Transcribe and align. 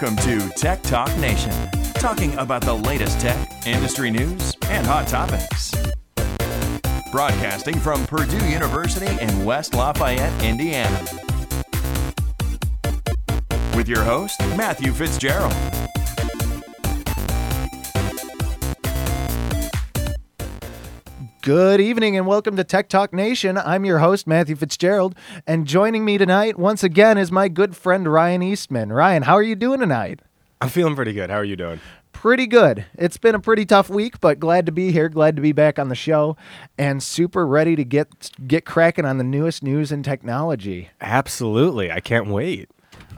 Welcome 0.00 0.24
to 0.24 0.48
Tech 0.54 0.80
Talk 0.82 1.14
Nation, 1.18 1.52
talking 1.92 2.32
about 2.38 2.62
the 2.62 2.72
latest 2.72 3.20
tech, 3.20 3.36
industry 3.66 4.10
news, 4.10 4.56
and 4.70 4.86
hot 4.86 5.06
topics. 5.06 5.74
Broadcasting 7.12 7.78
from 7.78 8.06
Purdue 8.06 8.48
University 8.48 9.08
in 9.22 9.44
West 9.44 9.74
Lafayette, 9.74 10.42
Indiana. 10.42 11.04
With 13.76 13.88
your 13.88 14.02
host, 14.02 14.40
Matthew 14.56 14.92
Fitzgerald. 14.92 15.69
Good 21.42 21.80
evening 21.80 22.18
and 22.18 22.26
welcome 22.26 22.56
to 22.56 22.64
Tech 22.64 22.90
Talk 22.90 23.14
Nation. 23.14 23.56
I'm 23.56 23.86
your 23.86 24.00
host, 24.00 24.26
Matthew 24.26 24.56
Fitzgerald, 24.56 25.14
and 25.46 25.66
joining 25.66 26.04
me 26.04 26.18
tonight 26.18 26.58
once 26.58 26.84
again 26.84 27.16
is 27.16 27.32
my 27.32 27.48
good 27.48 27.74
friend 27.74 28.12
Ryan 28.12 28.42
Eastman. 28.42 28.92
Ryan, 28.92 29.22
how 29.22 29.36
are 29.36 29.42
you 29.42 29.56
doing 29.56 29.80
tonight? 29.80 30.20
I'm 30.60 30.68
feeling 30.68 30.94
pretty 30.94 31.14
good. 31.14 31.30
How 31.30 31.36
are 31.36 31.44
you 31.44 31.56
doing? 31.56 31.80
Pretty 32.12 32.46
good. 32.46 32.84
It's 32.94 33.16
been 33.16 33.34
a 33.34 33.40
pretty 33.40 33.64
tough 33.64 33.88
week, 33.88 34.20
but 34.20 34.38
glad 34.38 34.66
to 34.66 34.72
be 34.72 34.92
here, 34.92 35.08
glad 35.08 35.34
to 35.36 35.40
be 35.40 35.52
back 35.52 35.78
on 35.78 35.88
the 35.88 35.94
show, 35.94 36.36
and 36.76 37.02
super 37.02 37.46
ready 37.46 37.74
to 37.74 37.84
get 37.84 38.30
get 38.46 38.66
cracking 38.66 39.06
on 39.06 39.16
the 39.16 39.24
newest 39.24 39.62
news 39.62 39.90
and 39.90 40.04
technology. 40.04 40.90
Absolutely. 41.00 41.90
I 41.90 42.00
can't 42.00 42.26
wait. 42.26 42.68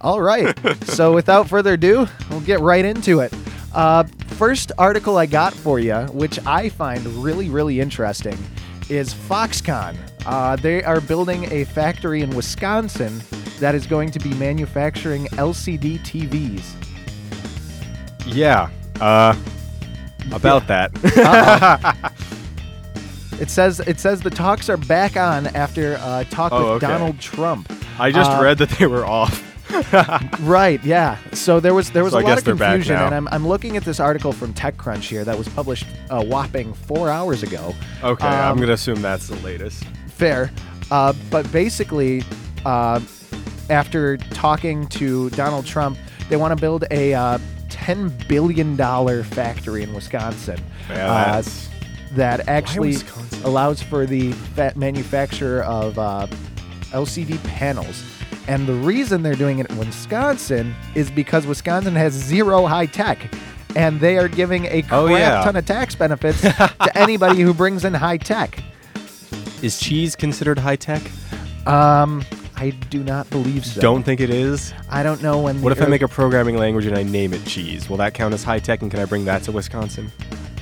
All 0.00 0.20
right. 0.20 0.56
so 0.84 1.12
without 1.12 1.48
further 1.48 1.72
ado, 1.72 2.06
we'll 2.30 2.40
get 2.42 2.60
right 2.60 2.84
into 2.84 3.18
it. 3.18 3.34
Uh, 3.74 4.04
first 4.32 4.72
article 4.78 5.16
I 5.18 5.26
got 5.26 5.52
for 5.54 5.78
you, 5.78 5.96
which 6.12 6.38
I 6.46 6.68
find 6.68 7.04
really, 7.22 7.48
really 7.48 7.80
interesting, 7.80 8.38
is 8.88 9.12
Foxconn. 9.14 9.96
Uh, 10.26 10.56
they 10.56 10.82
are 10.84 11.00
building 11.00 11.50
a 11.52 11.64
factory 11.64 12.22
in 12.22 12.30
Wisconsin 12.30 13.22
that 13.60 13.74
is 13.74 13.86
going 13.86 14.10
to 14.12 14.18
be 14.18 14.34
manufacturing 14.34 15.26
LCD 15.26 15.98
TVs. 16.00 16.64
Yeah. 18.26 18.70
Uh 19.00 19.34
about 20.32 20.66
that. 20.68 20.92
It 23.40 23.50
says 23.50 23.80
it 23.80 23.98
says 23.98 24.20
the 24.20 24.30
talks 24.30 24.68
are 24.68 24.76
back 24.76 25.16
on 25.16 25.48
after 25.48 25.96
uh, 26.00 26.22
talk 26.24 26.52
Oh, 26.52 26.74
with 26.74 26.84
okay. 26.84 26.86
Donald 26.86 27.18
Trump. 27.18 27.72
I 27.98 28.12
just 28.12 28.30
Uh, 28.30 28.40
read 28.40 28.58
that 28.58 28.68
they 28.70 28.86
were 28.86 29.04
off. 29.04 29.42
Right, 30.40 30.82
yeah. 30.84 31.16
So 31.32 31.60
there 31.60 31.74
was 31.74 31.90
there 31.90 32.04
was 32.04 32.12
So 32.12 32.18
a 32.18 32.22
I 32.22 32.24
lot 32.28 32.38
of 32.38 32.44
confusion, 32.44 32.96
and 32.96 33.14
I'm, 33.14 33.28
I'm 33.28 33.46
looking 33.46 33.76
at 33.76 33.84
this 33.84 34.00
article 34.00 34.32
from 34.32 34.52
TechCrunch 34.54 35.02
here 35.02 35.24
that 35.24 35.36
was 35.38 35.48
published 35.48 35.86
a 36.10 36.24
whopping 36.24 36.74
four 36.74 37.08
hours 37.10 37.42
ago. 37.42 37.74
Okay, 38.02 38.26
I'm 38.26 38.52
Um, 38.52 38.56
going 38.58 38.68
to 38.68 38.74
assume 38.74 39.00
that's 39.02 39.28
the 39.28 39.36
latest. 39.36 39.84
Fair, 40.08 40.50
uh, 40.90 41.12
but 41.30 41.50
basically, 41.52 42.22
uh, 42.64 43.00
after 43.70 44.16
talking 44.16 44.86
to 44.88 45.30
Donald 45.30 45.64
Trump, 45.66 45.98
they 46.28 46.36
want 46.36 46.56
to 46.56 46.60
build 46.60 46.84
a 46.90 47.14
uh, 47.14 47.38
ten 47.68 48.08
billion 48.28 48.76
dollar 48.76 49.22
factory 49.24 49.82
in 49.82 49.94
Wisconsin. 49.94 50.58
Yeah, 50.90 51.10
uh, 51.10 51.42
that 52.12 52.46
actually 52.48 52.96
allows 53.44 53.82
for 53.82 54.04
the 54.06 54.34
manufacture 54.76 55.62
of 55.62 55.98
uh, 55.98 56.26
LCD 56.90 57.42
panels. 57.44 58.02
And 58.48 58.66
the 58.66 58.74
reason 58.74 59.22
they're 59.22 59.34
doing 59.34 59.58
it 59.60 59.70
in 59.70 59.78
Wisconsin 59.78 60.74
is 60.94 61.10
because 61.10 61.46
Wisconsin 61.46 61.94
has 61.94 62.12
zero 62.12 62.66
high 62.66 62.86
tech. 62.86 63.32
And 63.76 64.00
they 64.00 64.18
are 64.18 64.28
giving 64.28 64.66
a 64.66 64.82
crap 64.82 64.92
Oh, 64.92 65.06
yeah. 65.06 65.42
ton 65.44 65.56
of 65.56 65.64
tax 65.64 65.94
benefits 65.94 66.40
to 66.42 66.92
anybody 66.94 67.40
who 67.40 67.54
brings 67.54 67.84
in 67.84 67.94
high 67.94 68.18
tech. 68.18 68.62
Is 69.62 69.78
cheese 69.78 70.14
considered 70.16 70.58
high 70.58 70.76
tech? 70.76 71.02
Um, 71.66 72.24
I 72.56 72.70
do 72.90 73.02
not 73.02 73.30
believe 73.30 73.64
so. 73.64 73.80
Don't 73.80 74.02
think 74.02 74.20
it 74.20 74.28
is. 74.30 74.74
I 74.90 75.02
don't 75.02 75.22
know 75.22 75.40
when. 75.40 75.62
What 75.62 75.72
if 75.72 75.80
I 75.80 75.86
make 75.86 76.02
a 76.02 76.08
programming 76.08 76.56
language 76.56 76.84
and 76.86 76.96
I 76.98 77.02
name 77.02 77.32
it 77.32 77.44
cheese? 77.46 77.88
Will 77.88 77.96
that 77.98 78.12
count 78.14 78.34
as 78.34 78.42
high 78.44 78.58
tech 78.58 78.82
and 78.82 78.90
can 78.90 79.00
I 79.00 79.04
bring 79.04 79.24
that 79.24 79.42
to 79.44 79.52
Wisconsin? 79.52 80.10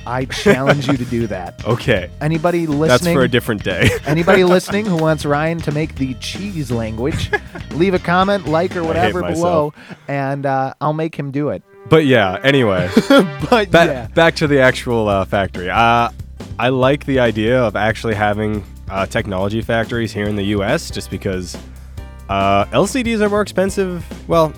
I 0.05 0.25
challenge 0.25 0.87
you 0.87 0.97
to 0.97 1.05
do 1.05 1.27
that. 1.27 1.63
Okay. 1.71 2.09
Anybody 2.21 2.67
listening? 2.67 2.87
That's 2.87 3.07
for 3.07 3.21
a 3.23 3.27
different 3.27 3.63
day. 3.63 3.89
Anybody 4.05 4.43
listening 4.55 4.85
who 4.85 4.97
wants 4.97 5.25
Ryan 5.25 5.59
to 5.59 5.71
make 5.71 5.95
the 5.95 6.13
cheese 6.15 6.71
language, 6.71 7.31
leave 7.71 7.93
a 7.93 7.99
comment, 7.99 8.47
like, 8.47 8.75
or 8.75 8.83
whatever 8.83 9.21
below, 9.21 9.73
and 10.07 10.45
uh, 10.45 10.73
I'll 10.81 10.93
make 10.93 11.15
him 11.15 11.31
do 11.31 11.49
it. 11.49 11.63
but 11.89 12.05
yeah, 12.05 12.39
anyway. 12.43 12.89
But 13.49 13.71
Ba- 13.71 13.85
yeah, 13.85 14.07
Back 14.07 14.35
to 14.37 14.47
the 14.47 14.59
actual 14.59 15.07
uh, 15.07 15.25
factory. 15.25 15.69
Uh, 15.69 16.09
I 16.59 16.69
like 16.69 17.05
the 17.05 17.19
idea 17.19 17.61
of 17.61 17.75
actually 17.75 18.15
having 18.15 18.63
uh, 18.89 19.05
technology 19.05 19.61
factories 19.61 20.11
here 20.11 20.25
in 20.25 20.35
the 20.35 20.43
U.S. 20.57 20.89
just 20.91 21.09
because 21.09 21.55
uh, 22.29 22.65
LCDs 22.65 23.21
are 23.21 23.29
more 23.29 23.41
expensive. 23.41 24.03
Well, 24.27 24.51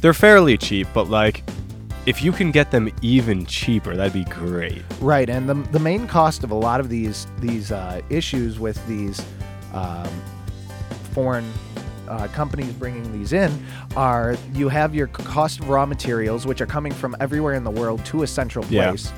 they're 0.00 0.14
fairly 0.14 0.56
cheap, 0.56 0.88
but 0.94 1.08
like 1.08 1.42
if 2.06 2.22
you 2.22 2.32
can 2.32 2.50
get 2.50 2.70
them 2.70 2.90
even 3.02 3.44
cheaper, 3.46 3.94
that'd 3.96 4.12
be 4.12 4.24
great. 4.24 4.82
right. 5.00 5.28
And 5.28 5.48
the, 5.48 5.54
the 5.54 5.78
main 5.78 6.06
cost 6.06 6.44
of 6.44 6.50
a 6.50 6.54
lot 6.54 6.80
of 6.80 6.88
these 6.88 7.26
these 7.40 7.70
uh, 7.72 8.00
issues 8.10 8.58
with 8.58 8.84
these 8.86 9.24
um, 9.74 10.08
foreign 11.12 11.50
uh, 12.08 12.26
companies 12.28 12.72
bringing 12.72 13.12
these 13.12 13.32
in 13.32 13.50
are 13.96 14.36
you 14.54 14.68
have 14.68 14.94
your 14.94 15.06
cost 15.08 15.60
of 15.60 15.68
raw 15.68 15.86
materials, 15.86 16.46
which 16.46 16.60
are 16.60 16.66
coming 16.66 16.92
from 16.92 17.14
everywhere 17.20 17.54
in 17.54 17.62
the 17.64 17.70
world 17.70 18.04
to 18.06 18.22
a 18.22 18.26
central 18.26 18.64
Yeah. 18.66 18.90
place. 18.90 19.12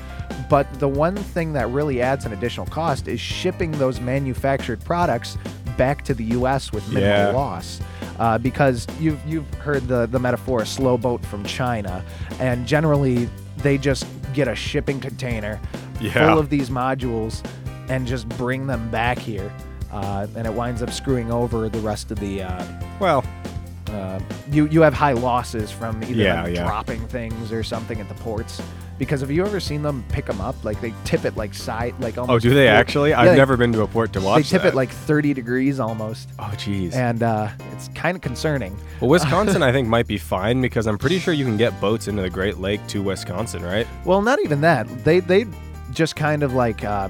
But 0.49 0.71
the 0.79 0.87
one 0.87 1.15
thing 1.15 1.53
that 1.53 1.69
really 1.69 2.01
adds 2.01 2.25
an 2.25 2.33
additional 2.33 2.65
cost 2.67 3.07
is 3.07 3.19
shipping 3.19 3.71
those 3.71 3.99
manufactured 3.99 4.83
products 4.83 5.37
back 5.77 6.03
to 6.05 6.13
the 6.13 6.23
U.S. 6.25 6.71
with 6.71 6.87
minimal 6.89 7.09
Yeah. 7.09 7.27
loss. 7.31 7.79
Uh, 8.19 8.37
because 8.37 8.85
you've 8.99 9.19
you've 9.25 9.51
heard 9.55 9.87
the 9.87 10.05
the 10.07 10.19
metaphor 10.19 10.63
slow 10.65 10.97
boat 10.97 11.25
from 11.25 11.43
China, 11.45 12.03
and 12.39 12.65
generally 12.67 13.27
they 13.57 13.77
just 13.77 14.05
get 14.33 14.47
a 14.47 14.55
shipping 14.55 14.99
container 14.99 15.59
Yeah. 15.99 16.11
full 16.29 16.37
of 16.39 16.49
these 16.49 16.69
modules 16.69 17.43
and 17.89 18.05
just 18.07 18.27
bring 18.29 18.67
them 18.67 18.89
back 18.91 19.17
here, 19.17 19.51
uh, 19.91 20.27
and 20.35 20.45
it 20.47 20.53
winds 20.53 20.81
up 20.81 20.91
screwing 20.91 21.31
over 21.31 21.69
the 21.69 21.79
rest 21.79 22.11
of 22.11 22.19
the. 22.19 22.43
Uh, 22.43 22.63
Well, 22.99 23.23
uh, 23.91 24.19
you 24.51 24.67
you 24.67 24.81
have 24.81 24.93
high 24.93 25.13
losses 25.13 25.71
from 25.71 26.01
either 26.03 26.13
Yeah, 26.13 26.43
them 26.43 26.53
yeah. 26.55 26.65
dropping 26.65 26.99
things 27.07 27.51
or 27.51 27.63
something 27.63 27.99
at 27.99 28.07
the 28.09 28.15
ports. 28.15 28.61
Because 28.99 29.21
have 29.21 29.31
you 29.31 29.43
ever 29.45 29.59
seen 29.59 29.81
them 29.81 30.03
pick 30.09 30.25
them 30.25 30.39
up? 30.39 30.63
Like 30.63 30.79
they 30.79 30.93
tip 31.03 31.25
it 31.25 31.35
like 31.35 31.53
side, 31.53 31.95
like 31.99 32.17
almost. 32.17 32.45
oh, 32.45 32.47
do 32.49 32.53
they 32.53 32.67
actually? 32.67 33.09
Yeah, 33.09 33.21
I've 33.21 33.29
they- 33.31 33.35
never 33.35 33.57
been 33.57 33.73
to 33.73 33.81
a 33.81 33.87
port 33.87 34.13
to 34.13 34.21
watch. 34.21 34.43
They 34.43 34.49
tip 34.57 34.61
that. 34.63 34.69
it 34.73 34.75
like 34.75 34.89
30 34.89 35.33
degrees 35.33 35.79
almost, 35.79 36.29
oh, 36.39 36.43
jeez. 36.55 36.93
and 36.93 37.23
uh, 37.23 37.49
it's 37.71 37.87
kind 37.89 38.15
of 38.15 38.21
concerning. 38.21 38.77
Well, 39.01 39.09
Wisconsin, 39.09 39.63
I 39.63 39.71
think, 39.71 39.87
might 39.87 40.07
be 40.07 40.17
fine 40.17 40.61
because 40.61 40.85
I'm 40.87 40.97
pretty 40.97 41.19
sure 41.19 41.33
you 41.33 41.43
can 41.43 41.57
get 41.57 41.79
boats 41.81 42.07
into 42.07 42.21
the 42.21 42.29
Great 42.29 42.59
Lake 42.59 42.85
to 42.87 43.01
Wisconsin, 43.01 43.63
right? 43.63 43.87
Well, 44.05 44.21
not 44.21 44.39
even 44.43 44.61
that. 44.61 44.87
They 45.03 45.19
they 45.21 45.45
just 45.91 46.15
kind 46.15 46.43
of 46.43 46.53
like 46.53 46.83
uh, 46.83 47.09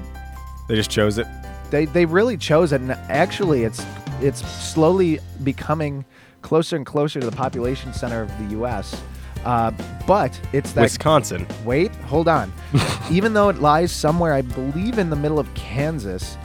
They 0.68 0.74
just 0.76 0.90
chose 0.90 1.18
it. 1.18 1.26
they 1.70 1.84
they 1.84 2.06
really 2.06 2.36
chose 2.38 2.72
it, 2.72 2.80
and 2.80 2.92
actually, 2.92 3.64
it's 3.64 3.84
it's 4.20 4.40
slowly 4.48 5.18
becoming 5.42 6.04
closer 6.40 6.76
and 6.76 6.86
closer 6.86 7.20
to 7.20 7.26
the 7.26 7.36
population 7.36 7.92
center 7.92 8.22
of 8.22 8.38
the 8.38 8.44
U.S. 8.56 9.00
Uh, 9.44 9.70
but 10.06 10.38
it's 10.52 10.72
that 10.72 10.82
Wisconsin. 10.82 11.46
wait, 11.64 11.94
hold 11.96 12.28
on. 12.28 12.52
Even 13.10 13.34
though 13.34 13.48
it 13.48 13.58
lies 13.60 13.92
somewhere, 13.92 14.32
I 14.32 14.42
believe 14.42 14.98
in 14.98 15.10
the 15.10 15.16
middle 15.16 15.38
of 15.38 15.52
Kansas, 15.54 16.36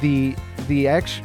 the 0.00 0.34
the 0.68 0.86
act 0.88 1.22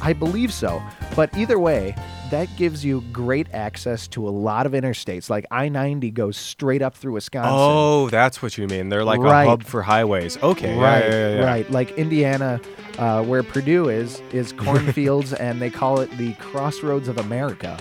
I 0.00 0.12
believe 0.12 0.52
so. 0.52 0.80
But 1.16 1.36
either 1.36 1.58
way, 1.58 1.94
that 2.30 2.48
gives 2.56 2.84
you 2.84 3.00
great 3.12 3.48
access 3.52 4.06
to 4.08 4.28
a 4.28 4.30
lot 4.30 4.64
of 4.64 4.72
interstates. 4.72 5.28
Like 5.28 5.44
I 5.50 5.68
90 5.68 6.10
goes 6.12 6.36
straight 6.36 6.82
up 6.82 6.94
through 6.94 7.14
Wisconsin. 7.14 7.52
Oh, 7.52 8.08
that's 8.08 8.40
what 8.40 8.56
you 8.56 8.66
mean. 8.68 8.90
They're 8.90 9.04
like 9.04 9.18
Right. 9.18 9.44
a 9.44 9.48
hub 9.50 9.64
for 9.64 9.82
highways. 9.82 10.36
Okay. 10.42 10.78
right, 10.78 11.04
yeah, 11.04 11.10
yeah, 11.10 11.34
yeah. 11.40 11.44
right. 11.44 11.70
Like 11.70 11.90
Indiana, 11.98 12.60
uh, 12.98 13.24
where 13.24 13.42
Purdue 13.42 13.88
is, 13.88 14.22
is 14.32 14.52
cornfields, 14.56 15.32
and 15.32 15.60
they 15.60 15.70
call 15.70 15.98
it 16.00 16.10
the 16.16 16.34
crossroads 16.34 17.08
of 17.08 17.18
America. 17.18 17.76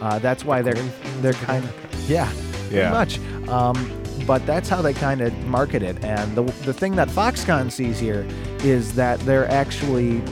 Uh, 0.00 0.18
that's 0.18 0.44
why 0.44 0.62
they're 0.62 0.74
they're 1.20 1.32
kind 1.34 1.64
of 1.64 2.10
yeah, 2.10 2.30
Yeah. 2.70 2.90
pretty 2.90 2.90
much. 2.90 3.48
Um, 3.48 3.96
but 4.26 4.44
that's 4.46 4.68
how 4.68 4.80
they 4.82 4.92
kind 4.92 5.20
of 5.20 5.32
market 5.46 5.82
it. 5.82 6.02
And 6.04 6.34
the 6.36 6.42
the 6.64 6.72
thing 6.72 6.96
that 6.96 7.08
Foxconn 7.08 7.70
sees 7.70 7.98
here 7.98 8.26
is 8.62 8.94
that 8.94 9.18
they're 9.20 9.50
actually 9.50 10.22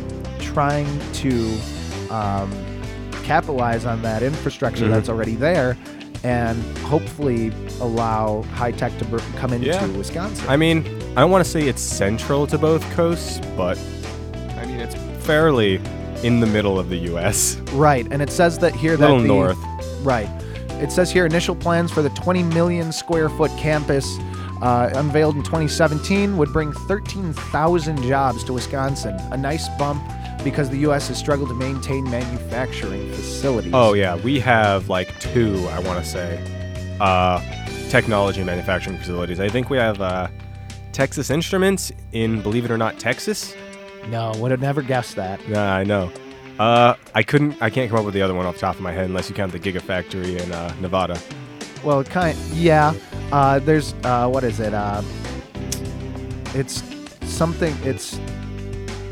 trying 0.40 0.86
to 1.14 1.58
um, 2.10 2.50
capitalize 3.24 3.84
on 3.84 4.00
that 4.02 4.22
infrastructure 4.22 4.86
Mhm. 4.86 4.90
that's 4.90 5.08
already 5.08 5.34
there. 5.34 5.76
And 6.24 6.60
hopefully 6.78 7.52
allow 7.80 8.42
high 8.54 8.72
tech 8.72 8.96
to 8.98 9.04
br- 9.04 9.18
come 9.36 9.52
into 9.52 9.66
Yeah. 9.68 9.86
Wisconsin. 9.86 10.44
I 10.48 10.56
mean, 10.56 10.84
I 11.16 11.20
don't 11.20 11.30
want 11.30 11.44
to 11.44 11.50
say 11.50 11.68
it's 11.68 11.80
central 11.82 12.46
to 12.48 12.58
both 12.58 12.82
coasts, 12.94 13.40
but 13.56 13.78
I 14.58 14.66
mean, 14.66 14.80
it's 14.80 14.96
fairly 15.24 15.80
in 16.22 16.40
the 16.40 16.46
middle 16.46 16.78
of 16.78 16.88
the 16.88 16.96
U.S. 16.96 17.56
Right, 17.72 18.06
and 18.10 18.20
it 18.22 18.30
says 18.30 18.58
that 18.58 18.74
here 18.74 18.96
that 18.96 19.06
little 19.06 19.20
the, 19.20 19.26
north. 19.28 19.58
Right, 20.02 20.28
it 20.82 20.90
says 20.92 21.10
here 21.10 21.26
initial 21.26 21.54
plans 21.54 21.90
for 21.92 22.02
the 22.02 22.10
20 22.10 22.42
million 22.44 22.92
square 22.92 23.28
foot 23.28 23.50
campus 23.58 24.18
uh, 24.62 24.90
unveiled 24.94 25.36
in 25.36 25.42
2017 25.44 26.36
would 26.36 26.52
bring 26.52 26.72
13,000 26.72 28.02
jobs 28.02 28.42
to 28.44 28.52
Wisconsin. 28.52 29.14
A 29.30 29.36
nice 29.36 29.68
bump 29.78 30.02
because 30.42 30.68
the 30.70 30.78
U.S. 30.78 31.08
has 31.08 31.18
struggled 31.18 31.48
to 31.48 31.54
maintain 31.54 32.04
manufacturing 32.10 33.10
facilities. 33.12 33.72
Oh 33.74 33.92
yeah, 33.94 34.16
we 34.16 34.40
have 34.40 34.88
like 34.88 35.18
two. 35.20 35.66
I 35.70 35.78
want 35.80 36.02
to 36.02 36.08
say. 36.08 36.96
uh, 37.00 37.40
technology 37.88 38.42
manufacturing 38.44 38.98
facilities. 38.98 39.40
I 39.40 39.48
think 39.48 39.70
we 39.70 39.78
have 39.78 40.00
uh, 40.00 40.28
Texas 40.92 41.30
Instruments 41.30 41.90
in, 42.12 42.42
believe 42.42 42.64
it 42.64 42.70
or 42.70 42.76
not, 42.78 42.98
Texas. 42.98 43.54
No, 44.06 44.32
would 44.36 44.50
have 44.50 44.60
never 44.60 44.82
guessed 44.82 45.16
that. 45.16 45.40
Yeah, 45.48 45.74
I 45.74 45.84
know. 45.84 46.10
Uh, 46.58 46.94
I 47.14 47.22
couldn't. 47.22 47.60
I 47.62 47.70
can't 47.70 47.88
come 47.90 47.98
up 48.00 48.04
with 48.04 48.14
the 48.14 48.22
other 48.22 48.34
one 48.34 48.46
off 48.46 48.54
the 48.54 48.60
top 48.60 48.74
of 48.76 48.80
my 48.80 48.92
head 48.92 49.04
unless 49.06 49.28
you 49.28 49.34
count 49.34 49.52
the 49.52 49.60
Gigafactory 49.60 50.40
in 50.42 50.50
uh, 50.52 50.74
Nevada. 50.80 51.18
Well, 51.84 52.02
kind 52.04 52.36
yeah. 52.52 52.94
Uh, 53.30 53.58
there's 53.60 53.94
uh, 54.04 54.28
what 54.28 54.42
is 54.44 54.58
it? 54.60 54.74
Uh, 54.74 55.02
it's 56.54 56.82
something. 57.22 57.76
It's 57.82 58.18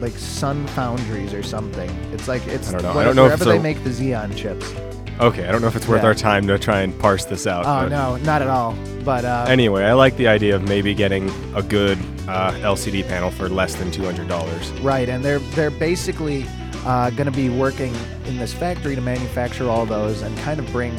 like 0.01 0.13
Sun 0.13 0.67
Foundries 0.69 1.33
or 1.35 1.43
something. 1.43 1.89
It's 2.13 2.27
like 2.29 2.47
it's 2.47 2.69
I 2.69 2.73
don't 2.73 2.83
know. 2.83 2.99
I 3.01 3.05
don't 3.05 3.17
know 3.17 3.25
wherever 3.25 3.45
they 3.45 3.59
a- 3.59 3.63
make 3.63 3.83
the 3.85 3.91
Xeon 3.91 4.37
chips. 4.37 4.73
Okay, 5.21 5.47
I 5.49 5.53
don't 5.53 5.63
know 5.63 5.69
if 5.69 5.77
it's 5.77 5.89
worth 5.89 6.03
Yeah. 6.03 6.09
our 6.09 6.15
time 6.15 6.47
to 6.49 6.59
try 6.59 6.81
and 6.81 6.99
parse 6.99 7.25
this 7.25 7.47
out. 7.47 7.65
Oh 7.65 7.89
no, 7.89 8.17
not 8.19 8.43
at 8.43 8.49
all. 8.49 8.75
But 9.05 9.25
uh, 9.25 9.47
Anyway, 9.49 9.85
I 9.85 9.93
like 9.95 10.17
the 10.17 10.27
idea 10.29 10.57
of 10.57 10.63
maybe 10.69 10.95
getting 10.95 11.31
a 11.55 11.63
good 11.63 11.99
uh, 12.29 12.53
LCD 12.63 13.07
panel 13.07 13.31
for 13.31 13.49
less 13.49 13.75
than 13.75 13.91
two 13.91 14.05
hundred 14.05 14.29
dollars. 14.29 14.71
Right, 14.81 15.09
and 15.09 15.25
they're 15.25 15.39
they're 15.39 15.71
basically 15.71 16.47
uh, 16.85 17.11
going 17.11 17.27
to 17.27 17.37
be 17.37 17.49
working 17.49 17.95
in 18.27 18.37
this 18.37 18.53
factory 18.53 18.95
to 18.95 19.01
manufacture 19.01 19.69
all 19.69 19.87
those 19.87 20.23
and 20.23 20.37
kind 20.39 20.61
of 20.61 20.71
bring 20.73 20.97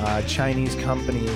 uh, 0.00 0.22
Chinese 0.22 0.74
company 0.76 1.26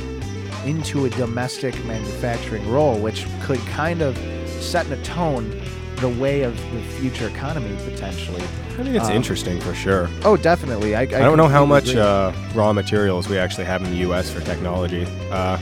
into 0.65 1.05
a 1.07 1.11
domestic 1.11 1.75
manufacturing 1.85 2.69
role, 2.71 2.99
which 2.99 3.27
could 3.43 3.61
kind 3.67 4.03
of 4.03 4.17
set 4.61 4.87
in 4.87 4.93
a 4.93 5.03
tone 5.03 5.51
the 5.97 6.09
way 6.09 6.43
of 6.43 6.55
the 6.73 6.81
future 6.99 7.29
economy 7.29 7.77
potentially. 7.85 8.43
I 8.79 8.83
mean, 8.83 8.95
it's 8.95 9.07
Um, 9.09 9.13
interesting 9.17 9.61
for 9.61 9.75
sure. 9.75 10.09
Oh, 10.25 10.37
definitely. 10.37 10.95
I, 10.95 11.01
I, 11.01 11.03
I 11.03 11.07
don't 11.07 11.37
know 11.37 11.49
how 11.49 11.65
much 11.67 11.95
uh, 11.97 12.33
raw 12.55 12.73
materials 12.73 13.29
we 13.29 13.37
actually 13.39 13.65
have 13.65 13.83
in 13.83 13.91
the 13.91 13.97
U.S. 13.99 14.31
for 14.31 14.41
technology. 14.41 15.07
Uh, 15.33 15.59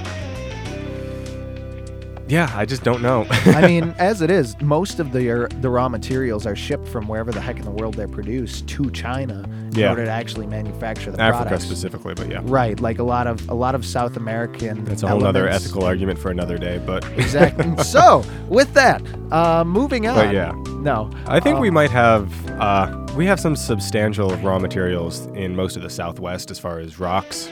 yeah, 2.28 2.50
I 2.55 2.64
just 2.64 2.82
don't 2.82 3.02
know. 3.02 3.26
I 3.31 3.67
mean, 3.67 3.94
as 3.99 4.20
it 4.23 4.31
is, 4.31 4.61
most 4.61 4.99
of 5.00 5.12
the 5.12 5.49
the 5.61 5.70
raw 5.70 5.88
materials 5.88 6.46
are 6.46 6.56
shipped 6.56 6.88
from 6.88 7.06
wherever 7.08 7.31
the 7.32 7.40
heck 7.40 7.56
in 7.58 7.64
the 7.64 7.70
world 7.70 7.94
they're 7.94 8.08
produced 8.08 8.67
to 8.69 8.90
China 8.90 9.43
in 9.44 9.73
Yeah. 9.73 9.90
order 9.90 10.05
to 10.05 10.11
actually 10.11 10.46
manufacture 10.46 11.11
the 11.12 11.20
Africa 11.20 11.44
products. 11.49 11.64
specifically, 11.64 12.14
but 12.14 12.28
yeah, 12.31 12.40
Right, 12.44 12.78
like 12.81 12.99
a 12.99 13.02
lot 13.05 13.26
of 13.26 13.49
a 13.49 13.55
lot 13.55 13.75
of 13.75 13.84
South 13.84 14.17
American. 14.17 14.84
that's 14.84 15.02
a 15.02 15.08
whole 15.08 15.25
other 15.25 15.49
ethical 15.49 15.84
argument 15.84 16.19
for 16.19 16.31
another 16.31 16.58
day. 16.58 16.81
But 16.84 17.05
Exactly. 17.17 17.76
so, 17.84 18.25
with 18.49 18.72
that, 18.75 19.02
uh, 19.31 19.64
moving 19.64 20.06
on. 20.08 20.14
But 20.17 20.34
yeah. 20.34 20.52
No. 20.81 21.11
I 21.26 21.40
think 21.40 21.58
we 21.58 21.69
um, 21.69 21.75
might 21.75 21.90
have 21.90 22.31
uh, 22.61 23.06
we 23.17 23.26
have 23.26 23.40
some 23.40 23.56
substantial 23.56 24.31
raw 24.38 24.58
materials 24.58 25.26
in 25.34 25.55
most 25.56 25.76
of 25.76 25.82
the 25.82 25.90
Southwest 25.90 26.50
as 26.50 26.58
far 26.58 26.79
as 26.81 26.99
rocks 27.00 27.49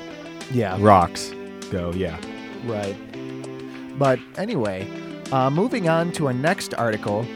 Yeah. 0.52 0.76
rocks 0.80 1.32
go. 1.70 1.90
Yeah. 1.92 2.16
Right. 2.66 2.96
But 3.98 4.18
anyway, 4.36 4.88
uh, 5.32 5.50
moving 5.50 5.88
on 5.88 6.12
to 6.12 6.26
our 6.26 6.32
next 6.32 6.74
article. 6.74 7.26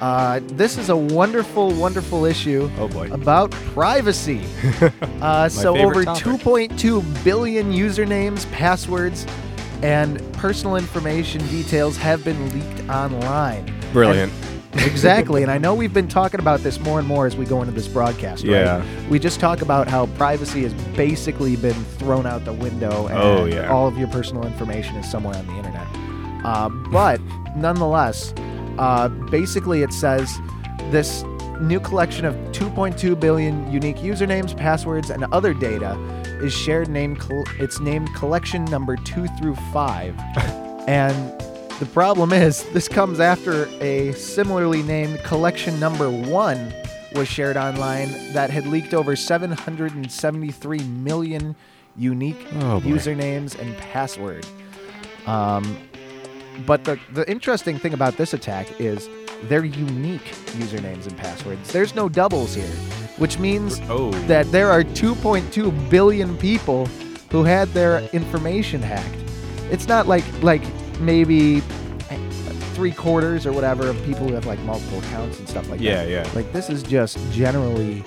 Uh, 0.00 0.40
this 0.44 0.76
is 0.76 0.88
a 0.90 0.96
wonderful, 0.96 1.70
wonderful 1.72 2.24
issue 2.24 2.68
Oh 2.78 2.88
boy. 2.88 3.10
about 3.12 3.50
privacy. 3.52 4.42
uh, 5.22 5.48
so, 5.48 5.76
over 5.76 6.04
topic. 6.04 6.24
2.2 6.24 7.24
billion 7.24 7.72
usernames, 7.72 8.50
passwords, 8.52 9.24
and 9.82 10.20
personal 10.34 10.76
information 10.76 11.40
details 11.46 11.96
have 11.96 12.24
been 12.24 12.50
leaked 12.52 12.88
online. 12.90 13.72
Brilliant. 13.92 14.32
exactly. 14.74 15.42
And 15.42 15.50
I 15.50 15.58
know 15.58 15.74
we've 15.74 15.94
been 15.94 16.08
talking 16.08 16.40
about 16.40 16.60
this 16.60 16.80
more 16.80 16.98
and 16.98 17.06
more 17.06 17.26
as 17.26 17.36
we 17.36 17.44
go 17.46 17.60
into 17.62 17.72
this 17.72 17.86
broadcast. 17.86 18.42
Right? 18.42 18.50
Yeah. 18.50 18.84
We 19.08 19.20
just 19.20 19.38
talk 19.38 19.62
about 19.62 19.86
how 19.86 20.06
privacy 20.18 20.64
has 20.64 20.74
basically 20.96 21.54
been 21.54 21.84
thrown 21.98 22.26
out 22.26 22.44
the 22.44 22.52
window 22.52 23.06
and 23.06 23.16
Oh, 23.16 23.44
yeah. 23.44 23.70
all 23.70 23.86
of 23.86 23.96
your 23.96 24.08
personal 24.08 24.44
information 24.44 24.96
is 24.96 25.08
somewhere 25.08 25.36
on 25.36 25.46
the 25.46 25.54
internet. 25.54 25.86
Uh, 26.44 26.68
but 26.90 27.20
nonetheless, 27.56 28.34
uh, 28.78 29.08
basically 29.30 29.82
it 29.82 29.92
says 29.92 30.38
this 30.90 31.22
new 31.60 31.80
collection 31.80 32.24
of 32.24 32.34
2.2 32.52 33.18
billion 33.18 33.70
unique 33.72 33.96
usernames, 33.96 34.56
passwords, 34.56 35.10
and 35.10 35.24
other 35.32 35.54
data 35.54 35.98
is 36.42 36.52
shared 36.52 36.88
name. 36.88 37.16
Col- 37.16 37.44
it's 37.58 37.80
named 37.80 38.08
collection 38.14 38.64
number 38.66 38.96
two 38.96 39.26
through 39.38 39.54
five, 39.72 40.14
and 40.88 41.40
the 41.80 41.86
problem 41.86 42.32
is, 42.32 42.62
this 42.72 42.86
comes 42.88 43.18
after 43.20 43.66
a 43.82 44.12
similarly 44.12 44.82
named 44.82 45.18
collection 45.24 45.78
number 45.80 46.08
one 46.10 46.72
was 47.14 47.28
shared 47.28 47.56
online 47.56 48.10
that 48.32 48.50
had 48.50 48.66
leaked 48.66 48.92
over 48.94 49.16
773 49.16 50.78
million 50.80 51.54
unique 51.96 52.46
Oh, 52.54 52.80
usernames 52.84 53.58
and 53.58 53.76
password. 53.78 54.46
Um, 55.26 55.78
but 56.66 56.84
the, 56.84 56.98
the 57.12 57.28
interesting 57.30 57.78
thing 57.78 57.92
about 57.94 58.16
this 58.16 58.32
attack 58.34 58.80
is 58.80 59.08
they're 59.44 59.64
unique 59.64 60.24
usernames 60.58 61.06
and 61.06 61.16
passwords. 61.16 61.72
There's 61.72 61.94
no 61.94 62.08
doubles 62.08 62.54
here, 62.54 62.64
which 63.18 63.38
means 63.38 63.80
Oh. 63.88 64.10
that 64.26 64.50
there 64.52 64.70
are 64.70 64.82
2.2 64.82 65.90
billion 65.90 66.36
people 66.38 66.86
who 67.30 67.44
had 67.44 67.68
their 67.68 68.00
information 68.12 68.80
hacked. 68.82 69.18
It's 69.70 69.88
not 69.88 70.06
like 70.06 70.24
like 70.42 70.62
maybe 71.00 71.60
three 72.74 72.92
quarters 72.92 73.46
or 73.46 73.52
whatever 73.52 73.88
of 73.88 73.96
people 74.04 74.26
who 74.26 74.34
have 74.34 74.46
like 74.46 74.58
multiple 74.60 74.98
accounts 74.98 75.38
and 75.38 75.48
stuff 75.48 75.68
like 75.70 75.80
Yeah, 75.80 76.04
that. 76.04 76.10
yeah. 76.10 76.24
Yeah. 76.26 76.32
Like 76.34 76.52
this 76.52 76.68
is 76.70 76.82
just 76.82 77.18
generally 77.32 78.02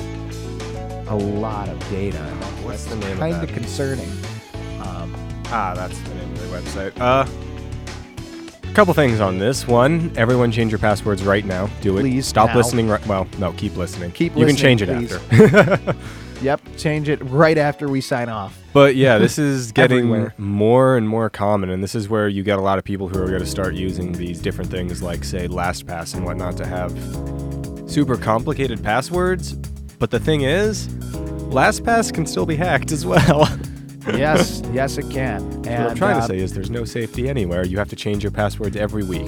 a 1.07 1.15
lot 1.15 1.69
of 1.69 1.79
data. 1.89 2.19
What's 2.63 2.83
the 2.85 2.95
name 2.97 3.11
of 3.13 3.19
Kind 3.19 3.41
of 3.44 3.49
concerning. 3.53 4.09
Um, 4.81 5.13
Ah, 5.49 5.73
that's 5.73 5.97
the 6.01 6.15
name 6.15 6.31
of 6.33 6.39
the 6.51 6.57
website. 6.57 6.99
Uh, 6.99 7.25
couple 8.77 8.94
things 8.94 9.19
on 9.19 9.39
this. 9.39 9.68
One, 9.68 10.12
everyone 10.15 10.51
change 10.51 10.71
your 10.71 10.77
passwords 10.77 11.24
right 11.24 11.44
now. 11.44 11.65
Do 11.81 11.97
it. 11.97 12.01
Please, 12.01 12.27
Stop 12.27 12.50
now. 12.50 12.57
listening. 12.57 12.88
Right. 12.88 13.03
Well, 13.07 13.27
no, 13.39 13.51
keep 13.53 13.75
listening. 13.75 14.12
Keep 14.12 14.35
listening. 14.35 14.50
You 14.50 14.53
can 14.53 14.56
change 14.56 14.81
it 14.83 14.89
please. 14.89 15.81
after. 15.81 15.95
yep, 16.44 16.62
change 16.77 17.09
it 17.09 17.15
right 17.24 17.57
after 17.57 17.89
we 17.89 18.01
sign 18.01 18.29
off. 18.29 18.56
But 18.74 18.95
yeah, 18.95 19.18
this 19.18 19.39
is 19.39 19.71
getting 19.73 19.97
Everywhere. 20.11 20.35
more 20.37 20.95
and 20.95 21.09
more 21.09 21.28
common, 21.28 21.71
and 21.71 21.81
this 21.81 21.95
is 21.95 22.07
where 22.07 22.28
you 22.28 22.44
get 22.44 22.59
a 22.59 22.61
lot 22.61 22.78
of 22.78 22.83
people 22.83 23.07
who 23.07 23.19
are 23.19 23.25
going 23.25 23.40
to 23.40 23.47
start 23.47 23.73
using 23.73 24.11
these 24.11 24.40
different 24.40 24.69
things 24.69 25.02
like, 25.02 25.23
say, 25.23 25.47
LastPass 25.47 26.13
and 26.13 26.23
whatnot 26.23 26.56
to 26.57 26.68
have 26.68 26.92
super 27.90 28.16
complicated 28.16 28.83
passwords. 28.83 29.54
But 29.97 30.11
the 30.11 30.19
thing 30.19 30.42
is, 30.42 30.87
LastPass 31.49 32.13
can 32.13 32.28
still 32.28 32.45
be 32.45 32.57
hacked 32.57 32.92
as 32.92 33.07
well. 33.07 33.49
yes, 34.16 34.61
yes, 34.71 34.97
it 34.97 35.09
can. 35.09 35.42
And, 35.42 35.83
what 35.83 35.92
I'm 35.92 35.95
trying 35.97 36.18
uh, 36.18 36.21
to 36.21 36.28
say 36.28 36.37
is 36.40 36.54
there's 36.54 36.69
no 36.69 36.85
safety 36.85 37.28
anywhere. 37.30 37.66
You 37.66 37.78
have 37.78 37.90
to 37.90 37.95
change 37.95 38.23
your 38.23 38.31
passwords 38.31 38.76
every 38.76 39.04
week. 39.04 39.26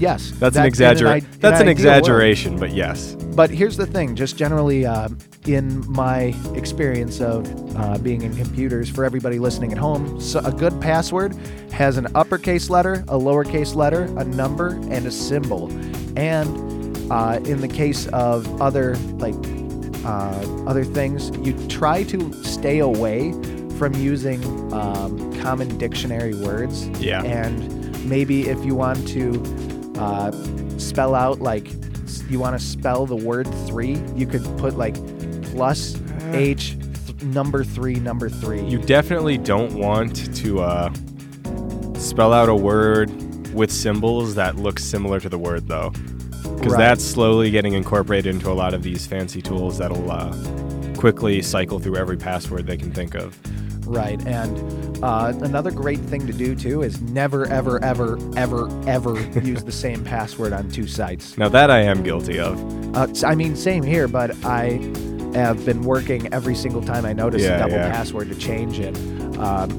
yes, 0.00 0.32
That's 0.38 0.54
that- 0.54 0.60
an 0.62 0.66
exaggeration. 0.66 1.28
i- 1.32 1.36
That's 1.38 1.60
an 1.60 1.68
ideal 1.68 1.84
world. 1.86 1.98
exaggeration, 1.98 2.58
but 2.58 2.72
yes. 2.72 3.14
But 3.34 3.50
here's 3.50 3.76
the 3.76 3.86
thing, 3.86 4.16
just 4.16 4.36
generally 4.36 4.84
uh, 4.84 5.08
in 5.46 5.88
my 5.90 6.34
experience 6.54 7.20
of 7.20 7.46
uh, 7.76 7.96
being 7.98 8.22
in 8.22 8.34
computers, 8.36 8.88
for 8.90 9.04
everybody 9.04 9.38
listening 9.38 9.70
at 9.72 9.78
home, 9.78 10.20
so 10.20 10.40
a 10.40 10.50
good 10.50 10.78
password 10.80 11.36
has 11.72 11.96
an 11.98 12.08
uppercase 12.16 12.68
letter, 12.68 13.04
a 13.08 13.16
lowercase 13.16 13.74
letter, 13.76 14.02
a 14.18 14.24
number, 14.24 14.70
and 14.90 15.06
a 15.06 15.10
symbol. 15.12 15.70
And 16.18 16.66
uh, 17.12 17.38
in 17.44 17.60
the 17.60 17.68
case 17.68 18.08
of 18.08 18.60
other 18.60 18.96
like 19.18 19.34
uh, 20.08 20.64
other 20.66 20.84
things, 20.84 21.30
you 21.46 21.52
try 21.68 22.02
to 22.04 22.32
stay 22.42 22.78
away 22.78 23.32
from 23.76 23.92
using 23.94 24.42
um, 24.72 25.32
common 25.40 25.76
dictionary 25.76 26.34
words. 26.34 26.88
Yeah. 27.00 27.22
And 27.22 28.08
maybe 28.08 28.48
if 28.48 28.64
you 28.64 28.74
want 28.74 29.06
to 29.08 29.42
uh, 29.98 30.32
spell 30.78 31.14
out 31.14 31.40
like 31.40 31.70
you 32.30 32.38
want 32.38 32.58
to 32.58 32.64
spell 32.64 33.04
the 33.04 33.16
word 33.16 33.46
three, 33.66 34.02
you 34.14 34.26
could 34.26 34.44
put 34.58 34.78
like 34.78 34.94
plus 35.52 36.00
H 36.32 36.76
th- 37.06 37.22
number 37.22 37.62
three 37.62 37.96
number 37.96 38.30
three. 38.30 38.62
You 38.62 38.78
definitely 38.78 39.36
don't 39.36 39.74
want 39.74 40.34
to 40.36 40.60
uh, 40.60 40.92
spell 41.94 42.32
out 42.32 42.48
a 42.48 42.54
word 42.54 43.10
with 43.52 43.70
symbols 43.70 44.34
that 44.36 44.56
look 44.56 44.78
similar 44.78 45.20
to 45.20 45.28
the 45.28 45.38
word, 45.38 45.68
though. 45.68 45.92
Because 46.58 46.72
Right. 46.72 46.78
that's 46.78 47.04
slowly 47.04 47.50
getting 47.50 47.74
incorporated 47.74 48.34
into 48.34 48.50
a 48.50 48.54
lot 48.54 48.74
of 48.74 48.82
these 48.82 49.06
fancy 49.06 49.40
tools 49.40 49.78
that'll 49.78 50.10
uh, 50.10 50.34
quickly 50.96 51.40
cycle 51.42 51.78
through 51.78 51.96
every 51.96 52.16
password 52.16 52.66
they 52.66 52.76
can 52.76 52.90
think 52.92 53.14
of. 53.14 53.36
Right. 53.86 54.20
And 54.26 55.02
uh, 55.02 55.32
another 55.42 55.70
great 55.70 56.00
thing 56.00 56.26
to 56.26 56.32
do 56.32 56.54
too 56.54 56.82
is 56.82 57.00
never, 57.00 57.46
ever, 57.48 57.82
ever, 57.82 58.18
ever, 58.36 58.68
ever 58.86 59.18
use 59.40 59.62
the 59.64 59.72
same 59.72 60.04
password 60.04 60.52
on 60.52 60.70
two 60.70 60.86
sites. 60.86 61.38
Now, 61.38 61.48
that 61.48 61.70
I 61.70 61.80
am 61.82 62.02
guilty 62.02 62.38
of. 62.38 62.58
Uh, 62.96 63.06
I 63.24 63.34
mean, 63.34 63.54
same 63.56 63.82
here, 63.84 64.08
but 64.08 64.32
I 64.44 64.72
have 65.34 65.64
been 65.64 65.82
working 65.82 66.32
every 66.34 66.54
single 66.54 66.82
time 66.82 67.06
I 67.06 67.12
notice 67.12 67.42
Yeah, 67.42 67.56
a 67.56 67.58
double 67.60 67.74
yeah. 67.74 67.90
password 67.92 68.28
to 68.30 68.34
change 68.34 68.78
it. 68.80 68.96
Um, 69.38 69.70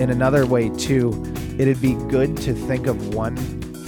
in 0.00 0.08
another 0.10 0.46
way, 0.46 0.70
too, 0.70 1.10
it'd 1.58 1.80
be 1.82 1.92
good 2.08 2.36
to 2.38 2.54
think 2.54 2.86
of 2.86 3.14
one 3.14 3.36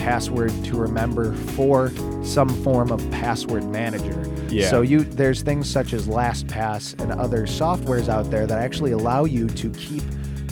password 0.07 0.51
to 0.65 0.77
remember 0.77 1.33
for 1.57 1.93
some 2.25 2.49
form 2.65 2.91
of 2.91 2.99
password 3.13 3.65
manager. 3.65 4.29
Yeah. 4.49 4.69
So 4.69 4.83
you 4.83 5.05
there's 5.05 5.43
things 5.43 5.69
such 5.71 5.93
as 5.93 6.09
LastPass 6.09 7.01
and 7.01 7.13
other 7.13 7.47
softwares 7.47 8.09
out 8.09 8.31
there 8.31 8.47
that 8.47 8.59
actually 8.59 8.93
allow 8.93 9.25
you 9.25 9.47
to 9.49 9.71
keep 9.71 10.03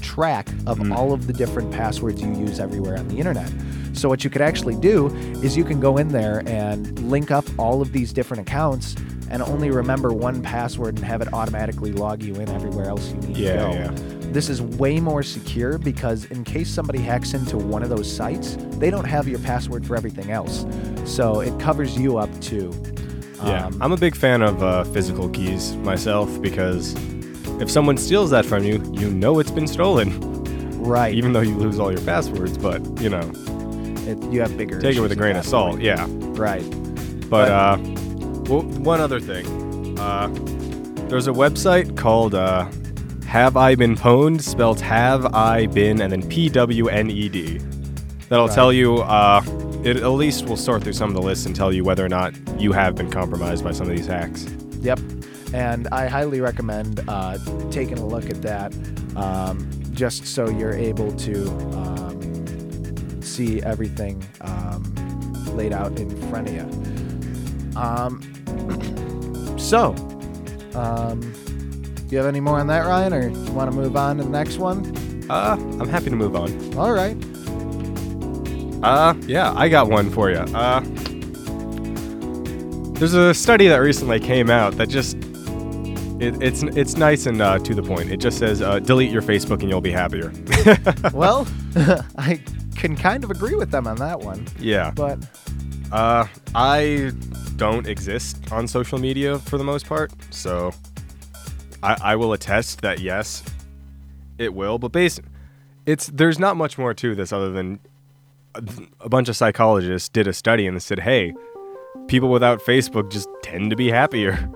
track 0.00 0.48
of 0.66 0.78
Mm. 0.78 0.94
all 0.96 1.12
of 1.12 1.26
the 1.26 1.32
different 1.32 1.70
passwords 1.72 2.20
you 2.22 2.32
use 2.34 2.58
everywhere 2.60 2.96
on 2.98 3.08
the 3.08 3.18
internet. 3.18 3.50
So 3.92 4.08
what 4.08 4.22
you 4.24 4.30
could 4.30 4.42
actually 4.42 4.76
do 4.76 5.08
is 5.42 5.56
you 5.56 5.64
can 5.64 5.80
go 5.80 5.96
in 5.98 6.08
there 6.08 6.42
and 6.46 6.98
link 7.10 7.30
up 7.30 7.44
all 7.58 7.82
of 7.82 7.92
these 7.92 8.12
different 8.12 8.40
accounts 8.42 8.94
and 9.30 9.42
only 9.42 9.70
remember 9.70 10.12
one 10.12 10.42
password 10.42 10.96
and 10.96 11.04
have 11.04 11.20
it 11.22 11.32
automatically 11.32 11.92
log 11.92 12.22
you 12.22 12.34
in 12.36 12.48
everywhere 12.50 12.86
else 12.88 13.10
you 13.12 13.16
need 13.28 13.36
Yeah, 13.36 13.52
to 13.52 13.58
go. 13.58 13.72
yeah. 13.72 14.19
This 14.30 14.48
is 14.48 14.62
way 14.62 15.00
more 15.00 15.22
secure 15.22 15.76
because 15.78 16.24
in 16.26 16.44
case 16.44 16.68
somebody 16.70 17.00
hacks 17.00 17.34
into 17.34 17.56
one 17.56 17.82
of 17.82 17.88
those 17.88 18.10
sites, 18.10 18.56
they 18.78 18.88
don't 18.90 19.04
have 19.06 19.26
your 19.28 19.40
password 19.40 19.84
for 19.86 19.96
everything 19.96 20.30
else. 20.30 20.64
So 21.04 21.40
it 21.40 21.58
covers 21.58 21.98
you 21.98 22.18
up 22.18 22.30
too. 22.40 22.72
Yeah, 23.44 23.66
Um, 23.66 23.82
I'm 23.82 23.92
a 23.92 23.96
big 23.96 24.14
fan 24.14 24.42
of 24.42 24.62
uh, 24.62 24.84
physical 24.84 25.28
keys 25.30 25.74
myself 25.76 26.40
because 26.40 26.94
if 27.60 27.70
someone 27.70 27.96
steals 27.96 28.30
that 28.30 28.44
from 28.46 28.62
you, 28.64 28.74
you 28.92 29.10
know 29.10 29.38
it's 29.40 29.50
been 29.50 29.66
stolen, 29.66 30.20
right. 30.80 31.12
even 31.14 31.32
though 31.32 31.40
you 31.40 31.56
lose 31.56 31.78
all 31.80 31.90
your 31.90 32.02
passwords. 32.02 32.56
But 32.56 32.80
you 33.00 33.08
know, 33.08 33.32
it, 34.06 34.22
you 34.32 34.40
have 34.42 34.56
bigger. 34.56 34.80
take 34.80 34.96
it 34.96 35.00
with 35.00 35.10
a 35.12 35.16
grain 35.16 35.36
of 35.36 35.44
salt. 35.44 35.72
point. 35.72 35.82
Yeah, 35.82 36.06
Right. 36.08 36.62
but 37.28 37.30
But- 37.30 37.50
uh, 37.50 37.78
well, 38.48 38.62
one 38.62 39.00
other 39.00 39.20
thing, 39.20 39.98
uh, 39.98 40.28
there's 41.08 41.26
a 41.26 41.32
website 41.32 41.96
called 41.96 42.34
uh, 42.34 42.68
Have 43.30 43.56
I 43.56 43.76
Been 43.76 43.94
Pwned, 43.94 44.40
spelled 44.40 44.80
Have 44.80 45.24
I 45.32 45.66
Been, 45.66 46.00
and 46.00 46.10
then 46.10 46.20
P 46.28 46.48
W 46.48 46.88
N 46.88 47.08
E 47.08 47.28
D. 47.28 47.58
That'll 48.28 48.48
Right. 48.48 48.54
tell 48.56 48.72
you. 48.72 48.96
Uh, 48.96 49.40
it 49.84 49.98
at 49.98 50.08
least 50.08 50.46
will 50.46 50.56
sort 50.56 50.82
through 50.82 50.94
some 50.94 51.08
of 51.10 51.14
the 51.14 51.22
lists 51.22 51.46
and 51.46 51.54
tell 51.54 51.72
you 51.72 51.84
whether 51.84 52.04
or 52.04 52.08
not 52.08 52.34
you 52.58 52.72
have 52.72 52.96
been 52.96 53.08
compromised 53.08 53.62
by 53.62 53.70
some 53.70 53.88
of 53.88 53.96
these 53.96 54.06
hacks. 54.06 54.46
Yep. 54.80 54.98
And 55.54 55.86
I 55.92 56.08
highly 56.08 56.40
recommend 56.40 57.04
uh, 57.06 57.38
taking 57.70 57.98
a 57.98 58.04
look 58.04 58.28
at 58.28 58.42
that 58.42 58.74
um, 59.14 59.70
just 59.92 60.26
so 60.26 60.50
you're 60.50 60.74
able 60.74 61.12
to 61.12 61.48
um, 61.78 63.22
see 63.22 63.62
everything 63.62 64.22
um, 64.40 64.92
laid 65.56 65.72
out 65.72 65.96
in 66.00 66.10
front 66.28 66.48
of 66.48 66.54
you. 66.54 67.78
Um, 67.78 68.20
so, 69.56 69.94
you 72.12 72.18
have 72.18 72.26
any 72.26 72.40
more 72.40 72.58
on 72.58 72.66
that, 72.68 72.86
Ryan, 72.86 73.12
or 73.14 73.28
you 73.28 73.52
want 73.52 73.70
to 73.70 73.76
move 73.76 73.96
on 73.96 74.16
to 74.18 74.24
the 74.24 74.30
next 74.30 74.58
one? 74.58 75.26
Uh, 75.30 75.56
I'm 75.80 75.88
happy 75.88 76.10
to 76.10 76.16
move 76.16 76.34
on. 76.34 76.76
All 76.76 76.92
right. 76.92 77.16
Uh, 78.82 79.14
yeah, 79.26 79.52
I 79.54 79.68
got 79.68 79.88
one 79.88 80.10
for 80.10 80.30
you. 80.30 80.38
Uh, 80.38 80.80
there's 82.98 83.14
a 83.14 83.32
study 83.32 83.68
that 83.68 83.76
recently 83.78 84.20
came 84.20 84.50
out 84.50 84.76
that 84.76 84.88
just 84.88 85.16
it, 86.20 86.42
it's 86.42 86.62
it's 86.62 86.96
nice 86.96 87.26
and 87.26 87.40
uh, 87.40 87.58
to 87.60 87.74
the 87.74 87.82
point. 87.82 88.10
It 88.10 88.18
just 88.18 88.38
says 88.38 88.60
uh, 88.60 88.78
delete 88.78 89.10
your 89.10 89.22
Facebook 89.22 89.60
and 89.60 89.70
you'll 89.70 89.80
be 89.80 89.90
happier. 89.92 90.32
Well, 91.14 91.46
I 92.18 92.40
can 92.76 92.96
kind 92.96 93.24
of 93.24 93.30
agree 93.30 93.54
with 93.54 93.70
them 93.70 93.86
on 93.86 93.96
that 93.96 94.20
one, 94.20 94.46
yeah. 94.58 94.90
but 94.90 95.18
Uh, 95.92 96.26
I 96.54 97.12
don't 97.56 97.86
exist 97.86 98.52
on 98.52 98.66
social 98.68 98.98
media 98.98 99.38
for 99.38 99.56
the 99.58 99.64
most 99.64 99.86
part, 99.86 100.12
so 100.30 100.72
I, 101.82 101.96
I 102.02 102.16
will 102.16 102.32
attest 102.32 102.82
that 102.82 103.00
yes, 103.00 103.42
it 104.38 104.54
will. 104.54 104.78
But 104.78 104.92
base, 104.92 105.20
it's 105.86 106.06
there's 106.06 106.38
not 106.38 106.56
much 106.56 106.78
more 106.78 106.94
to 106.94 107.14
this 107.14 107.32
other 107.32 107.50
than 107.50 107.80
a, 108.54 108.62
a 109.00 109.08
bunch 109.08 109.28
of 109.28 109.36
psychologists 109.36 110.08
did 110.08 110.26
a 110.26 110.32
study 110.32 110.66
and 110.66 110.76
they 110.76 110.80
said, 110.80 111.00
hey, 111.00 111.32
people 112.08 112.30
without 112.30 112.60
Facebook 112.60 113.10
just 113.10 113.28
tend 113.42 113.70
to 113.70 113.76
be 113.76 113.90
happier. 113.90 114.50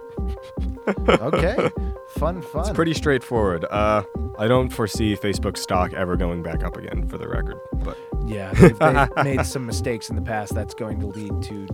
okay. 1.09 1.71
fun, 2.17 2.43
fun. 2.43 2.61
It's 2.61 2.71
pretty 2.71 2.95
straightforward. 2.95 3.65
Uh, 3.71 4.03
I 4.39 4.49
don't 4.49 4.71
foresee 4.71 5.17
Facebook 5.17 5.57
stock 5.57 5.93
ever 5.93 6.17
going 6.17 6.43
back 6.43 6.65
up 6.65 6.77
again, 6.77 7.09
for 7.09 7.19
the 7.19 7.29
record. 7.29 7.59
But 7.85 7.97
Yeah, 8.27 8.53
they've, 8.55 8.79
they've 9.17 9.25
made 9.25 9.47
some 9.47 9.67
mistakes 9.67 10.11
in 10.11 10.17
the 10.17 10.23
past. 10.23 10.55
That's 10.55 10.75
going 10.75 11.01
to 11.01 11.07
lead 11.07 11.43
to 11.45 11.67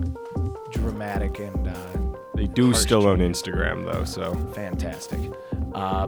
dramatic 0.70 1.38
and 1.38 1.68
uh, 1.68 2.09
they 2.40 2.46
do 2.46 2.66
Harsh 2.70 2.78
still 2.78 3.06
own 3.06 3.18
Instagram, 3.18 3.84
though. 3.84 4.04
So 4.04 4.34
fantastic. 4.54 5.20
Uh, 5.74 6.06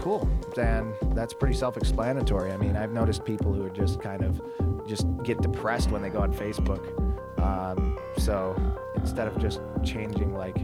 cool. 0.00 0.26
And 0.56 0.94
that's 1.14 1.34
pretty 1.34 1.54
self-explanatory. 1.54 2.52
I 2.52 2.56
mean, 2.56 2.74
I've 2.74 2.90
noticed 2.92 3.26
people 3.26 3.52
who 3.52 3.62
are 3.66 3.70
just 3.70 4.00
kind 4.00 4.24
of 4.24 4.40
just 4.88 5.06
get 5.24 5.42
depressed 5.42 5.90
when 5.90 6.00
they 6.00 6.08
go 6.08 6.20
on 6.20 6.32
Facebook. 6.32 6.82
Um, 7.38 7.98
so 8.16 8.56
instead 8.96 9.28
of 9.28 9.38
just 9.38 9.60
changing, 9.84 10.34
like 10.34 10.56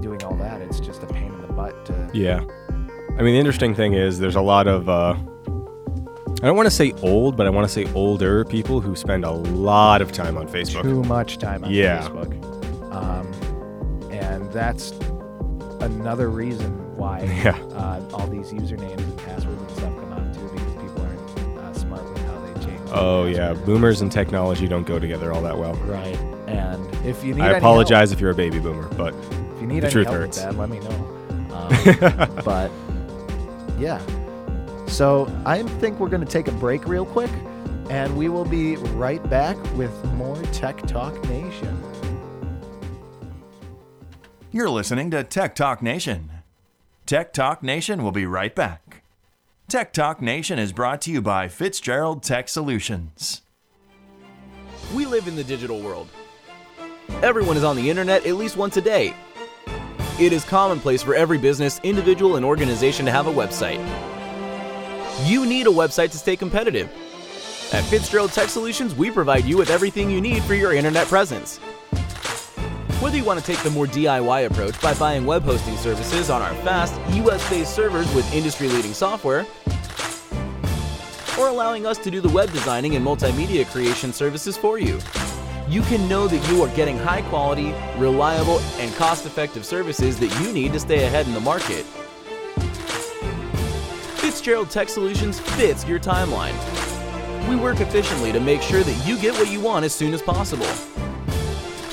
doing 0.00 0.22
all 0.24 0.34
that, 0.36 0.62
it's 0.62 0.80
just 0.80 1.02
a 1.02 1.06
pain 1.06 1.30
in 1.34 1.42
the 1.42 1.48
butt 1.52 1.84
to. 1.86 2.10
Yeah. 2.14 2.40
I 3.18 3.22
mean, 3.22 3.34
the 3.34 3.38
interesting 3.38 3.74
thing 3.74 3.92
is 3.92 4.18
there's 4.18 4.36
a 4.36 4.40
lot 4.40 4.66
of, 4.66 4.88
uh, 4.88 5.14
I 5.14 6.46
don't 6.46 6.56
want 6.56 6.66
to 6.68 6.70
say 6.74 6.92
old, 7.02 7.36
but 7.36 7.46
I 7.46 7.50
want 7.50 7.66
to 7.66 7.72
say 7.72 7.84
older 7.92 8.46
people 8.46 8.80
who 8.80 8.96
spend 8.96 9.26
a 9.26 9.30
lot 9.30 10.00
of 10.00 10.10
time 10.10 10.38
on 10.38 10.48
Facebook. 10.48 10.82
too 10.84 11.02
much 11.02 11.36
time 11.36 11.64
on 11.64 11.70
Yeah. 11.70 12.00
Facebook. 12.08 12.54
Um, 12.98 14.10
and 14.10 14.50
that's 14.52 14.92
another 15.80 16.28
reason 16.30 16.96
why 16.96 17.22
Yeah. 17.44 17.56
uh, 17.74 18.02
all 18.12 18.26
these 18.26 18.50
usernames 18.52 18.98
and 18.98 19.16
passwords 19.18 19.60
and 19.60 19.70
stuff 19.70 19.94
come 20.00 20.12
out 20.12 20.34
too, 20.34 20.48
because 20.52 20.74
people 20.74 21.02
aren't 21.02 21.58
uh, 21.58 21.72
smart 21.74 22.08
with 22.08 22.24
how 22.26 22.40
they 22.40 22.64
change. 22.64 22.80
Oh, 22.92 23.26
yeah. 23.26 23.52
Boomers 23.54 24.00
and 24.00 24.10
technology 24.10 24.66
don't 24.66 24.86
go 24.86 24.98
together 24.98 25.32
all 25.32 25.42
that 25.42 25.56
well. 25.56 25.74
Right. 25.84 26.16
And 26.48 26.92
if 27.06 27.22
you 27.22 27.34
need, 27.34 27.42
I 27.42 27.50
apologize 27.52 28.10
if 28.10 28.20
you're 28.20 28.30
a 28.30 28.34
baby 28.34 28.58
boomer, 28.58 28.88
but 28.94 29.14
if 29.14 29.60
you 29.60 29.66
need 29.66 29.80
the 29.80 29.86
any 29.86 29.92
truth 29.92 30.06
help 30.06 30.18
hurts. 30.18 30.38
with 30.38 30.46
that, 30.46 30.56
let 30.58 30.70
me 30.70 30.80
know. 30.80 31.14
Um, 31.58 32.42
but 32.44 32.70
yeah. 33.78 34.00
So 34.86 35.26
I 35.44 35.62
think 35.62 35.98
we're 35.98 36.08
going 36.08 36.24
to 36.24 36.30
take 36.30 36.46
a 36.48 36.52
break 36.52 36.86
real 36.86 37.04
quick, 37.04 37.30
and 37.90 38.16
we 38.16 38.28
will 38.28 38.44
be 38.44 38.76
right 38.76 39.22
back 39.28 39.56
with 39.76 39.92
more 40.14 40.36
Tech 40.52 40.80
Talk 40.86 41.14
Nation. 41.28 41.76
You're 44.58 44.70
listening 44.70 45.12
to 45.12 45.22
Tech 45.22 45.54
Talk 45.54 45.82
Nation. 45.82 46.30
Tech 47.06 47.32
Talk 47.32 47.62
Nation 47.62 48.02
will 48.02 48.10
be 48.10 48.26
right 48.26 48.52
back. 48.52 49.04
Tech 49.68 49.92
Talk 49.92 50.20
Nation 50.20 50.58
is 50.58 50.72
brought 50.72 51.00
to 51.02 51.12
you 51.12 51.22
by 51.22 51.46
Fitzgerald 51.46 52.24
Tech 52.24 52.48
Solutions. 52.48 53.42
We 54.92 55.06
live 55.06 55.28
in 55.28 55.36
the 55.36 55.44
digital 55.44 55.80
world. 55.80 56.08
Everyone 57.22 57.56
is 57.56 57.62
on 57.62 57.76
the 57.76 57.88
internet 57.88 58.26
at 58.26 58.34
least 58.34 58.56
once 58.56 58.76
a 58.76 58.80
day. 58.80 59.14
It 60.18 60.32
is 60.32 60.44
commonplace 60.44 61.04
for 61.04 61.14
every 61.14 61.38
business, 61.38 61.78
individual, 61.84 62.34
and 62.34 62.44
organization 62.44 63.06
to 63.06 63.12
have 63.12 63.28
a 63.28 63.32
website. 63.32 63.78
You 65.24 65.46
need 65.46 65.68
a 65.68 65.70
website 65.70 66.10
to 66.10 66.18
stay 66.18 66.34
competitive. 66.34 66.90
At 67.72 67.84
Fitzgerald 67.84 68.32
Tech 68.32 68.48
Solutions, 68.48 68.92
we 68.92 69.12
provide 69.12 69.44
you 69.44 69.56
with 69.56 69.70
everything 69.70 70.10
you 70.10 70.20
need 70.20 70.42
for 70.42 70.54
your 70.54 70.72
internet 70.72 71.06
presence. 71.06 71.60
Whether 73.00 73.16
you 73.16 73.22
want 73.22 73.38
to 73.38 73.46
take 73.46 73.62
the 73.62 73.70
more 73.70 73.86
DIY 73.86 74.46
approach 74.46 74.80
by 74.82 74.92
buying 74.94 75.24
web 75.24 75.44
hosting 75.44 75.76
services 75.76 76.30
on 76.30 76.42
our 76.42 76.52
fast, 76.64 76.92
US 77.14 77.48
based 77.48 77.72
servers 77.72 78.12
with 78.12 78.34
industry 78.34 78.66
leading 78.66 78.92
software, 78.92 79.46
or 81.38 81.46
allowing 81.46 81.86
us 81.86 81.96
to 81.98 82.10
do 82.10 82.20
the 82.20 82.28
web 82.28 82.50
designing 82.50 82.96
and 82.96 83.06
multimedia 83.06 83.64
creation 83.70 84.12
services 84.12 84.56
for 84.56 84.80
you. 84.80 84.98
You 85.68 85.82
can 85.82 86.08
know 86.08 86.26
that 86.26 86.50
you 86.50 86.60
are 86.64 86.74
getting 86.74 86.98
high 86.98 87.22
quality, 87.22 87.72
reliable, 87.98 88.58
and 88.78 88.92
cost 88.96 89.26
effective 89.26 89.64
services 89.64 90.18
that 90.18 90.40
you 90.40 90.52
need 90.52 90.72
to 90.72 90.80
stay 90.80 91.04
ahead 91.04 91.28
in 91.28 91.34
the 91.34 91.40
market. 91.40 91.84
Fitzgerald 94.18 94.70
Tech 94.70 94.88
Solutions 94.88 95.38
fits 95.38 95.86
your 95.86 96.00
timeline. 96.00 96.56
We 97.48 97.54
work 97.54 97.78
efficiently 97.78 98.32
to 98.32 98.40
make 98.40 98.60
sure 98.60 98.82
that 98.82 99.06
you 99.06 99.16
get 99.20 99.34
what 99.34 99.52
you 99.52 99.60
want 99.60 99.84
as 99.84 99.94
soon 99.94 100.12
as 100.14 100.20
possible. 100.20 100.66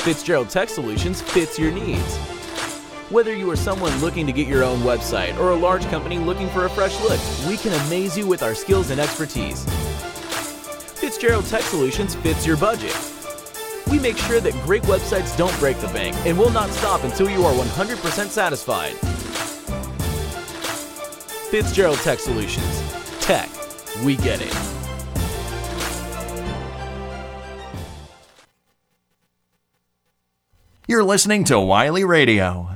Fitzgerald 0.06 0.50
Tech 0.52 0.70
Solutions 0.70 1.20
fits 1.20 1.58
your 1.58 1.72
needs. 1.72 2.18
Whether 3.10 3.34
you 3.34 3.50
are 3.50 3.56
someone 3.56 3.92
looking 4.02 4.28
to 4.28 4.32
get 4.32 4.48
your 4.48 4.64
own 4.64 4.82
website 4.82 5.36
or 5.40 5.50
a 5.50 5.56
large 5.56 5.84
company 5.86 6.20
looking 6.20 6.48
for 6.50 6.66
a 6.66 6.70
fresh 6.70 6.94
look, 7.02 7.20
we 7.48 7.58
can 7.58 7.74
amaze 7.88 8.16
you 8.16 8.28
with 8.28 8.44
our 8.44 8.54
skills 8.54 8.92
and 8.92 9.02
expertise. 9.02 9.66
Fitzgerald 11.00 11.46
Tech 11.48 11.64
Solutions 11.64 12.14
fits 12.14 12.46
your 12.46 12.56
budget. 12.56 12.96
We 13.90 13.98
make 13.98 14.18
sure 14.18 14.40
that 14.42 14.54
great 14.64 14.84
websites 14.84 15.36
don't 15.36 15.58
break 15.58 15.80
the 15.80 15.88
bank 15.88 16.16
and 16.28 16.38
will 16.38 16.52
not 16.52 16.70
stop 16.70 17.04
until 17.04 17.28
you 17.28 17.44
are 17.44 17.54
100% 17.56 18.28
satisfied. 18.28 18.94
Fitzgerald 21.50 21.98
Tech 21.98 22.20
Solutions. 22.20 22.84
Tech, 23.22 23.50
we 24.04 24.18
get 24.18 24.40
it. 24.40 24.85
You're 30.88 31.04
listening 31.04 31.46
to 31.46 31.60
Wiley 31.60 32.04
Radio. 32.04 32.70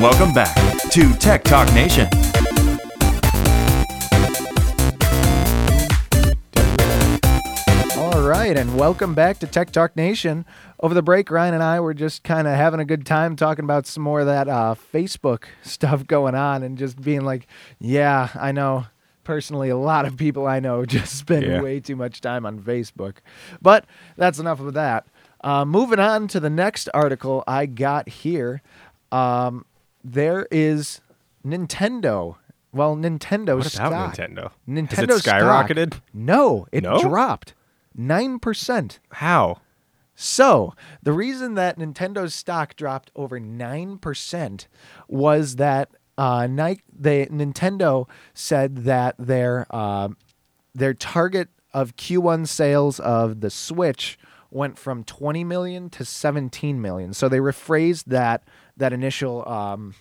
Welcome 0.00 0.32
back 0.32 0.54
to 0.90 1.12
Tech 1.14 1.42
Talk 1.42 1.72
Nation. 1.74 2.08
Right, 8.48 8.56
and 8.56 8.78
welcome 8.78 9.14
back 9.14 9.38
to 9.40 9.46
Tech 9.46 9.70
Talk 9.72 9.96
Nation. 9.96 10.44
Over 10.80 10.94
the 10.94 11.02
break, 11.02 11.30
Ryan 11.30 11.54
and 11.54 11.62
I 11.62 11.80
were 11.80 11.94
just 11.94 12.22
kind 12.22 12.46
of 12.46 12.54
having 12.54 12.78
a 12.80 12.84
good 12.84 13.04
time 13.06 13.34
talking 13.34 13.64
about 13.64 13.86
some 13.86 14.02
more 14.02 14.20
of 14.20 14.26
that 14.26 14.48
uh, 14.48 14.74
Facebook 14.92 15.44
stuff 15.62 16.06
going 16.06 16.34
on 16.34 16.62
and 16.62 16.78
just 16.78 17.00
being 17.00 17.22
like, 17.22 17.46
yeah, 17.80 18.28
I 18.34 18.52
know. 18.52 18.86
Personally, 19.24 19.68
a 19.70 19.76
lot 19.76 20.06
of 20.06 20.16
people 20.16 20.46
I 20.46 20.60
know 20.60 20.84
just 20.86 21.18
spend 21.18 21.44
Yeah. 21.44 21.60
way 21.60 21.80
too 21.80 21.96
much 21.96 22.20
time 22.20 22.46
on 22.46 22.60
Facebook. 22.60 23.16
But 23.60 23.84
that's 24.16 24.38
enough 24.38 24.60
of 24.60 24.74
that. 24.74 25.06
Uh, 25.42 25.64
moving 25.64 25.98
on 25.98 26.28
to 26.28 26.38
the 26.38 26.50
next 26.50 26.88
article 26.94 27.42
I 27.48 27.66
got 27.66 28.08
here. 28.08 28.62
Um, 29.10 29.64
there 30.04 30.46
is 30.52 31.00
Nintendo. 31.44 32.36
Well, 32.72 32.94
Nintendo 32.94 33.56
What 33.56 33.66
stock. 33.66 34.14
Nintendo? 34.14 34.52
Nintendo 34.68 34.90
Has 34.90 35.18
it 35.18 35.18
stock- 35.22 35.40
skyrocketed? 35.42 36.00
No, 36.14 36.68
it 36.70 36.84
No? 36.84 37.00
dropped 37.00 37.54
nine 37.96 38.38
percent. 38.38 39.00
How? 39.10 39.60
So 40.14 40.74
the 41.02 41.12
reason 41.12 41.54
that 41.54 41.78
Nintendo's 41.78 42.34
stock 42.34 42.76
dropped 42.76 43.10
over 43.14 43.38
nine 43.38 43.98
percent 43.98 44.68
was 45.08 45.56
that 45.56 45.90
uh, 46.18 46.46
Nike, 46.46 46.82
they, 46.90 47.26
Nintendo 47.26 48.08
said 48.32 48.84
that 48.84 49.14
their 49.18 49.66
uh, 49.70 50.08
their 50.74 50.94
target 50.94 51.48
of 51.74 51.96
Q1 51.96 52.48
sales 52.48 52.98
of 53.00 53.40
the 53.40 53.50
Switch 53.50 54.18
went 54.50 54.78
from 54.78 55.04
20 55.04 55.44
million 55.44 55.90
to 55.90 56.04
17 56.04 56.80
million. 56.80 57.12
So 57.12 57.28
they 57.28 57.38
rephrased 57.38 58.04
that 58.06 58.44
that 58.76 58.92
initial 58.92 59.46
um, 59.46 59.94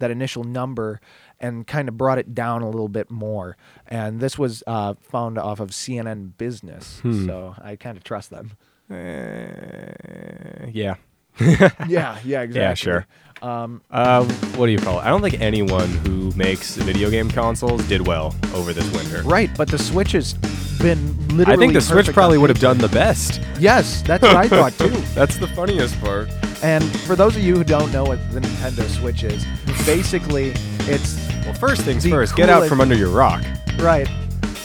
that 0.00 0.10
initial 0.10 0.42
number 0.42 1.00
and 1.42 1.66
kind 1.66 1.88
of 1.88 1.98
brought 1.98 2.18
it 2.18 2.34
down 2.34 2.62
a 2.62 2.70
little 2.70 2.88
bit 2.88 3.10
more. 3.10 3.56
And 3.88 4.20
this 4.20 4.38
was 4.38 4.62
uh, 4.66 4.94
found 5.02 5.36
off 5.38 5.60
of 5.60 5.70
CNN 5.70 6.38
Business, 6.38 7.00
so 7.02 7.54
I 7.60 7.76
kind 7.76 7.96
of 7.98 8.04
trust 8.04 8.30
them. 8.30 8.52
Uh, 8.90 10.66
yeah. 10.72 10.94
yeah, 11.40 11.74
yeah, 11.88 12.42
exactly. 12.42 12.60
Yeah, 12.60 12.74
sure. 12.74 13.06
Um, 13.42 13.82
Uh, 13.90 14.24
what 14.56 14.66
do 14.66 14.72
you 14.72 14.78
call 14.78 15.00
it? 15.00 15.02
I 15.04 15.08
don't 15.08 15.20
think 15.22 15.40
anyone 15.40 15.88
who 15.88 16.30
makes 16.36 16.76
video 16.76 17.10
game 17.10 17.28
consoles 17.30 17.82
did 17.88 18.06
well 18.06 18.34
over 18.54 18.72
this 18.72 18.88
winter. 18.92 19.22
right, 19.28 19.50
but 19.56 19.68
the 19.68 19.78
Switch 19.78 20.12
has 20.12 20.34
been 20.78 21.16
literally. 21.28 21.52
I 21.52 21.56
think 21.56 21.72
the 21.72 21.80
Switch 21.80 22.12
probably 22.12 22.38
would 22.38 22.50
have 22.50 22.60
done 22.60 22.78
the 22.78 22.88
best. 22.88 23.40
Yes, 23.58 24.02
that's 24.02 24.22
what 24.22 24.36
I 24.36 24.48
thought 24.48 24.72
too. 24.78 24.88
That's 25.14 25.36
the 25.38 25.46
funniest 25.48 26.00
part. 26.00 26.28
And 26.62 26.84
for 27.00 27.16
those 27.16 27.34
of 27.36 27.42
you 27.42 27.56
who 27.56 27.64
don't 27.64 27.90
know 27.92 28.04
what 28.04 28.18
the 28.32 28.40
Nintendo 28.40 28.88
Switch 28.88 29.24
is, 29.24 29.44
basically 29.86 30.52
it's 30.80 31.31
Well, 31.52 31.60
first 31.60 31.82
things 31.82 32.02
The 32.02 32.10
first, 32.10 32.34
get 32.36 32.48
out 32.48 32.66
from 32.68 32.80
under 32.80 32.94
your 32.94 33.10
rock. 33.10 33.44
right, 33.78 34.08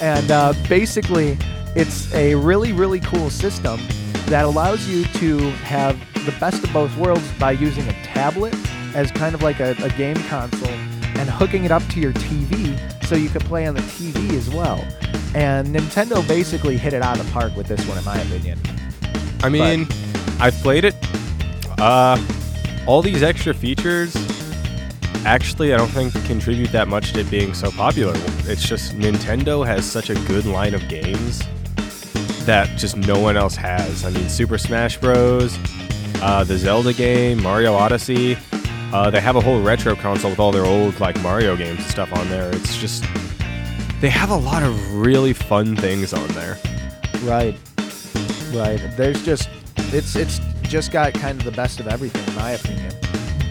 and 0.01 0.31
uh, 0.31 0.53
basically 0.69 1.37
it's 1.75 2.13
a 2.13 2.35
really 2.35 2.71
really 2.73 2.99
cool 3.01 3.29
system 3.29 3.79
that 4.27 4.45
allows 4.45 4.87
you 4.87 5.05
to 5.05 5.37
have 5.63 5.97
the 6.25 6.31
best 6.39 6.63
of 6.63 6.73
both 6.73 6.95
worlds 6.97 7.29
by 7.39 7.51
using 7.51 7.87
a 7.87 7.93
tablet 8.03 8.53
as 8.95 9.11
kind 9.11 9.35
of 9.35 9.43
like 9.43 9.59
a, 9.59 9.75
a 9.83 9.89
game 9.89 10.15
console 10.27 10.67
and 10.69 11.29
hooking 11.29 11.65
it 11.65 11.71
up 11.71 11.85
to 11.87 11.99
your 11.99 12.13
TV 12.13 12.77
so 13.05 13.15
you 13.15 13.29
could 13.29 13.43
play 13.43 13.65
on 13.67 13.75
the 13.75 13.81
TV 13.81 14.31
as 14.33 14.49
well. 14.49 14.85
And 15.35 15.67
Nintendo 15.67 16.25
basically 16.27 16.77
hit 16.77 16.93
it 16.93 17.01
out 17.01 17.19
of 17.19 17.25
the 17.25 17.31
park 17.31 17.55
with 17.55 17.67
this 17.67 17.85
one, 17.87 17.97
in 17.97 18.03
my 18.03 18.17
opinion. 18.17 18.59
I 19.43 19.49
mean, 19.49 19.87
I've 20.39 20.55
played 20.55 20.83
it. 20.83 20.95
Uh, 21.79 22.17
all 22.85 23.01
these 23.01 23.23
extra 23.23 23.53
features 23.53 24.13
actually 25.27 25.73
I 25.73 25.77
don't 25.77 25.89
think 25.89 26.13
contribute 26.25 26.71
that 26.71 26.87
much 26.87 27.11
to 27.11 27.19
it 27.19 27.29
being 27.29 27.53
so 27.53 27.69
popular. 27.69 28.13
It's 28.45 28.65
just 28.65 28.97
Nintendo 28.97 29.65
has 29.67 29.85
such 29.85 30.09
a 30.09 30.15
good 30.25 30.45
line 30.45 30.73
of 30.73 30.87
games 30.87 31.43
that 32.45 32.69
just 32.77 32.95
no 32.95 33.19
one 33.19 33.35
else 33.35 33.53
has. 33.57 34.05
I 34.05 34.09
mean, 34.11 34.29
Super 34.29 34.57
Smash 34.57 34.97
Bros, 34.97 35.59
uh, 36.21 36.45
the 36.45 36.57
Zelda 36.57 36.93
game, 36.93 37.43
Mario 37.43 37.73
Odyssey. 37.73 38.37
Uh, 38.93 39.09
they 39.09 39.19
have 39.19 39.35
a 39.35 39.41
whole 39.41 39.61
retro 39.61 39.97
console 39.97 40.29
with 40.29 40.39
all 40.39 40.53
their 40.53 40.63
old 40.63 40.97
like 41.01 41.21
Mario 41.21 41.57
games 41.57 41.79
and 41.79 41.89
stuff 41.89 42.13
on 42.13 42.29
there. 42.29 42.49
It's 42.55 42.77
just 42.77 43.03
they 43.99 44.09
have 44.09 44.29
a 44.29 44.37
lot 44.37 44.63
of 44.63 44.93
really 44.93 45.33
fun 45.33 45.75
things 45.75 46.13
on 46.13 46.27
there. 46.29 46.57
Right. 47.23 47.57
Right. 48.53 48.79
There's 48.95 49.21
just 49.25 49.49
it's 49.75 50.15
it's 50.15 50.39
just 50.63 50.93
got 50.93 51.13
kind 51.13 51.37
of 51.37 51.43
the 51.43 51.51
best 51.51 51.81
of 51.81 51.87
everything 51.89 52.25
in 52.29 52.35
my 52.35 52.51
opinion. 52.51 52.93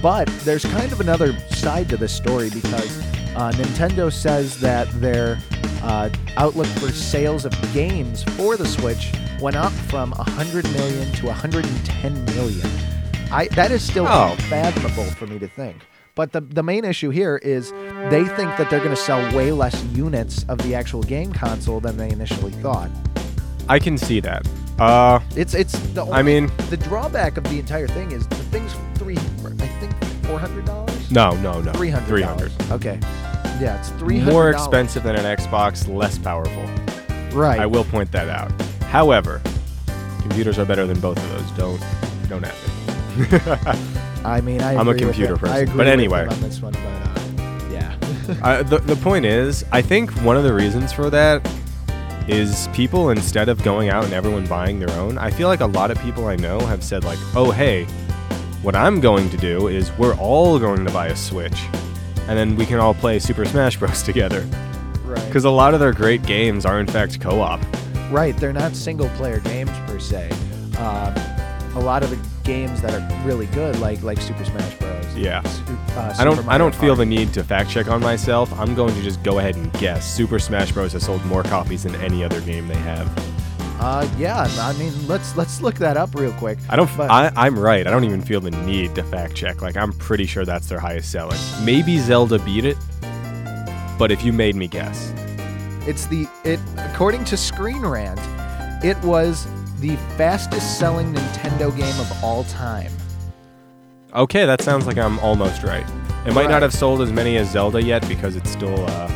But 0.02 0.26
there's 0.44 0.64
kind 0.64 0.92
of 0.92 1.00
another 1.00 1.38
side 1.50 1.88
to 1.88 1.96
this 1.96 2.12
story 2.12 2.50
because 2.50 2.98
uh, 3.34 3.52
Nintendo 3.54 4.12
says 4.12 4.60
that 4.60 4.88
their 5.00 5.38
uh, 5.82 6.10
outlook 6.36 6.66
for 6.66 6.90
sales 6.92 7.44
of 7.44 7.52
games 7.72 8.22
for 8.22 8.56
the 8.56 8.66
Switch 8.66 9.12
went 9.40 9.56
up 9.56 9.72
from 9.72 10.12
100 10.12 10.64
million 10.72 11.10
to 11.12 11.26
110 11.26 12.24
million. 12.26 12.70
I 13.32 13.48
that 13.48 13.70
is 13.70 13.82
still 13.82 14.06
Oh. 14.08 14.32
unfathomable 14.32 15.04
for 15.16 15.26
me 15.26 15.38
to 15.40 15.48
think. 15.48 15.76
But 16.14 16.32
the 16.32 16.40
the 16.40 16.62
main 16.62 16.84
issue 16.84 17.10
here 17.10 17.36
is 17.42 17.72
they 18.10 18.24
think 18.24 18.56
that 18.56 18.70
they're 18.70 18.78
going 18.80 18.90
to 18.90 18.96
sell 18.96 19.20
way 19.36 19.50
less 19.52 19.82
units 19.92 20.44
of 20.48 20.58
the 20.58 20.74
actual 20.74 21.02
game 21.02 21.32
console 21.32 21.80
than 21.80 21.96
they 21.96 22.10
initially 22.10 22.52
thought. 22.52 22.90
I 23.68 23.78
can 23.78 23.98
see 23.98 24.20
that. 24.20 24.46
Uh, 24.78 25.18
It's 25.34 25.54
it's 25.54 25.76
the 25.94 26.02
only, 26.02 26.12
I 26.14 26.22
mean- 26.22 26.50
the 26.70 26.76
drawback 26.76 27.36
of 27.36 27.44
the 27.44 27.58
entire 27.58 27.88
thing 27.88 28.12
is 28.12 28.26
the 28.28 28.36
thing's 28.36 28.72
three 28.72 28.82
I 28.82 28.84
think 28.84 28.85
four 30.38 30.48
hundred 30.48 30.66
dollars. 30.66 31.10
no, 31.10 31.30
no, 31.40 31.60
no. 31.62 31.72
Three 31.72 31.90
hundred. 31.90 32.08
300. 32.08 32.52
Okay. 32.72 32.98
Yeah, 33.58 33.78
it's 33.78 33.88
three 33.90 34.18
hundred. 34.18 34.32
More 34.32 34.50
expensive 34.50 35.02
than 35.02 35.16
an 35.16 35.24
Xbox, 35.36 35.88
less 35.88 36.18
powerful. 36.18 36.62
Right. 37.32 37.58
I 37.58 37.66
will 37.66 37.84
point 37.84 38.12
that 38.12 38.28
out. 38.28 38.50
However, 38.82 39.40
computers 40.20 40.58
are 40.58 40.66
better 40.66 40.86
than 40.86 41.00
both 41.00 41.16
of 41.16 41.28
those. 41.30 41.50
Don't 41.52 41.82
don't 42.28 42.44
at 42.44 42.54
me. 42.54 43.82
I 44.24 44.40
mean, 44.42 44.60
I 44.60 44.76
I'm 44.76 44.88
a 44.88 44.94
computer 44.94 45.36
person. 45.36 45.56
I 45.56 45.60
agree 45.60 45.76
But 45.76 45.86
anyway. 45.86 46.26
on 46.26 46.40
this 46.42 46.60
one, 46.60 46.72
but 46.72 46.80
uh, 46.80 47.70
yeah. 47.70 47.96
uh, 48.42 48.62
the 48.62 48.78
the 48.78 48.96
point 48.96 49.24
is, 49.24 49.64
I 49.72 49.80
think 49.80 50.10
one 50.22 50.36
of 50.36 50.44
the 50.44 50.52
reasons 50.52 50.92
for 50.92 51.08
that 51.10 51.48
is 52.28 52.68
people 52.74 53.10
instead 53.10 53.48
of 53.48 53.62
going 53.62 53.88
out 53.88 54.04
and 54.04 54.12
everyone 54.12 54.44
buying 54.46 54.80
their 54.80 54.90
own, 54.98 55.16
I 55.16 55.30
feel 55.30 55.48
like 55.48 55.60
a 55.60 55.66
lot 55.66 55.90
of 55.92 55.98
people 56.00 56.26
I 56.26 56.36
know 56.36 56.58
have 56.60 56.82
said 56.82 57.04
like, 57.04 57.18
"Oh, 57.34 57.52
hey, 57.52 57.86
what 58.62 58.74
I'm 58.76 59.00
going 59.00 59.28
to 59.30 59.36
do 59.36 59.68
is 59.68 59.90
we're 59.98 60.16
all 60.16 60.58
going 60.58 60.84
to 60.84 60.92
buy 60.92 61.08
a 61.08 61.16
Switch." 61.16 61.60
And 62.28 62.36
then 62.36 62.56
we 62.56 62.66
can 62.66 62.80
all 62.80 62.94
play 62.94 63.18
Super 63.18 63.44
Smash 63.44 63.76
Bros. 63.76 64.02
together. 64.04 64.40
right. 65.04 65.24
Because 65.26 65.44
a 65.44 65.50
lot 65.50 65.74
of 65.74 65.80
their 65.80 65.92
great 65.92 66.22
games 66.24 66.66
are, 66.66 66.80
in 66.80 66.86
fact, 66.86 67.20
co 67.20 67.40
op. 67.40 67.60
Right. 68.10 68.36
They're 68.36 68.52
not 68.52 68.74
single 68.74 69.08
player 69.10 69.40
games 69.40 69.70
per 69.86 69.98
se. 69.98 70.30
Um, 70.78 71.14
a 71.76 71.80
lot 71.80 72.02
of 72.02 72.10
the 72.10 72.18
games 72.42 72.80
that 72.82 72.94
are 72.94 73.26
really 73.26 73.46
good, 73.46 73.78
like 73.80 74.02
like 74.02 74.20
Super 74.20 74.44
Smash 74.44 74.74
Bros. 74.78 75.16
Yeah. 75.16 75.42
Uh, 75.90 76.14
I 76.18 76.24
don't. 76.24 76.46
I 76.48 76.58
don't 76.58 76.74
feel 76.74 76.94
the 76.96 77.06
need 77.06 77.32
to 77.34 77.44
fact 77.44 77.70
check 77.70 77.88
on 77.88 78.00
myself. 78.00 78.52
I'm 78.58 78.74
going 78.74 78.94
to 78.94 79.02
just 79.02 79.22
go 79.22 79.38
ahead 79.38 79.56
and 79.56 79.72
guess. 79.74 80.10
Super 80.10 80.38
Smash 80.38 80.72
Bros. 80.72 80.92
has 80.94 81.04
sold 81.04 81.24
more 81.26 81.42
copies 81.42 81.84
than 81.84 81.94
any 81.96 82.24
other 82.24 82.40
game 82.42 82.66
they 82.68 82.74
have. 82.76 83.06
Uh, 83.78 84.08
yeah. 84.16 84.46
I 84.60 84.72
mean, 84.78 84.92
let's 85.06 85.36
let's 85.36 85.60
look 85.60 85.74
that 85.76 85.96
up 85.96 86.14
real 86.14 86.32
quick. 86.32 86.58
I 86.68 86.76
don't. 86.76 86.90
But- 86.96 87.10
I, 87.10 87.30
I'm 87.36 87.58
right. 87.58 87.86
I 87.86 87.90
don't 87.90 88.04
even 88.04 88.22
feel 88.22 88.40
the 88.40 88.50
need 88.50 88.94
to 88.94 89.02
fact 89.04 89.34
check. 89.34 89.60
Like 89.62 89.76
I'm 89.76 89.92
pretty 89.92 90.26
sure 90.26 90.44
that's 90.44 90.68
their 90.68 90.80
highest 90.80 91.10
selling. 91.12 91.38
Maybe 91.62 91.98
Zelda 91.98 92.38
beat 92.38 92.64
it, 92.64 92.78
but 93.98 94.10
if 94.10 94.24
you 94.24 94.32
made 94.32 94.56
me 94.56 94.66
guess, 94.66 95.12
It's 95.86 96.06
the 96.06 96.26
it 96.44 96.58
according 96.78 97.24
to 97.26 97.36
Screen 97.36 97.84
Rant, 97.84 98.18
it 98.84 98.96
was 99.04 99.46
the 99.80 99.96
fastest 100.16 100.78
selling 100.78 101.12
Nintendo 101.14 101.70
game 101.76 102.00
of 102.00 102.24
all 102.24 102.44
time. 102.44 102.90
okay, 104.14 104.46
that 104.46 104.62
sounds 104.62 104.86
like 104.86 104.96
I'm 104.96 105.18
almost 105.18 105.62
right. 105.62 105.84
It 106.26 106.32
might 106.32 106.46
Right. 106.46 106.50
not 106.50 106.62
have 106.62 106.72
sold 106.72 107.02
as 107.02 107.12
many 107.12 107.36
as 107.36 107.50
Zelda 107.50 107.82
yet 107.82 108.08
because 108.08 108.34
it's 108.36 108.50
still 108.50 108.84
uh, 108.88 109.08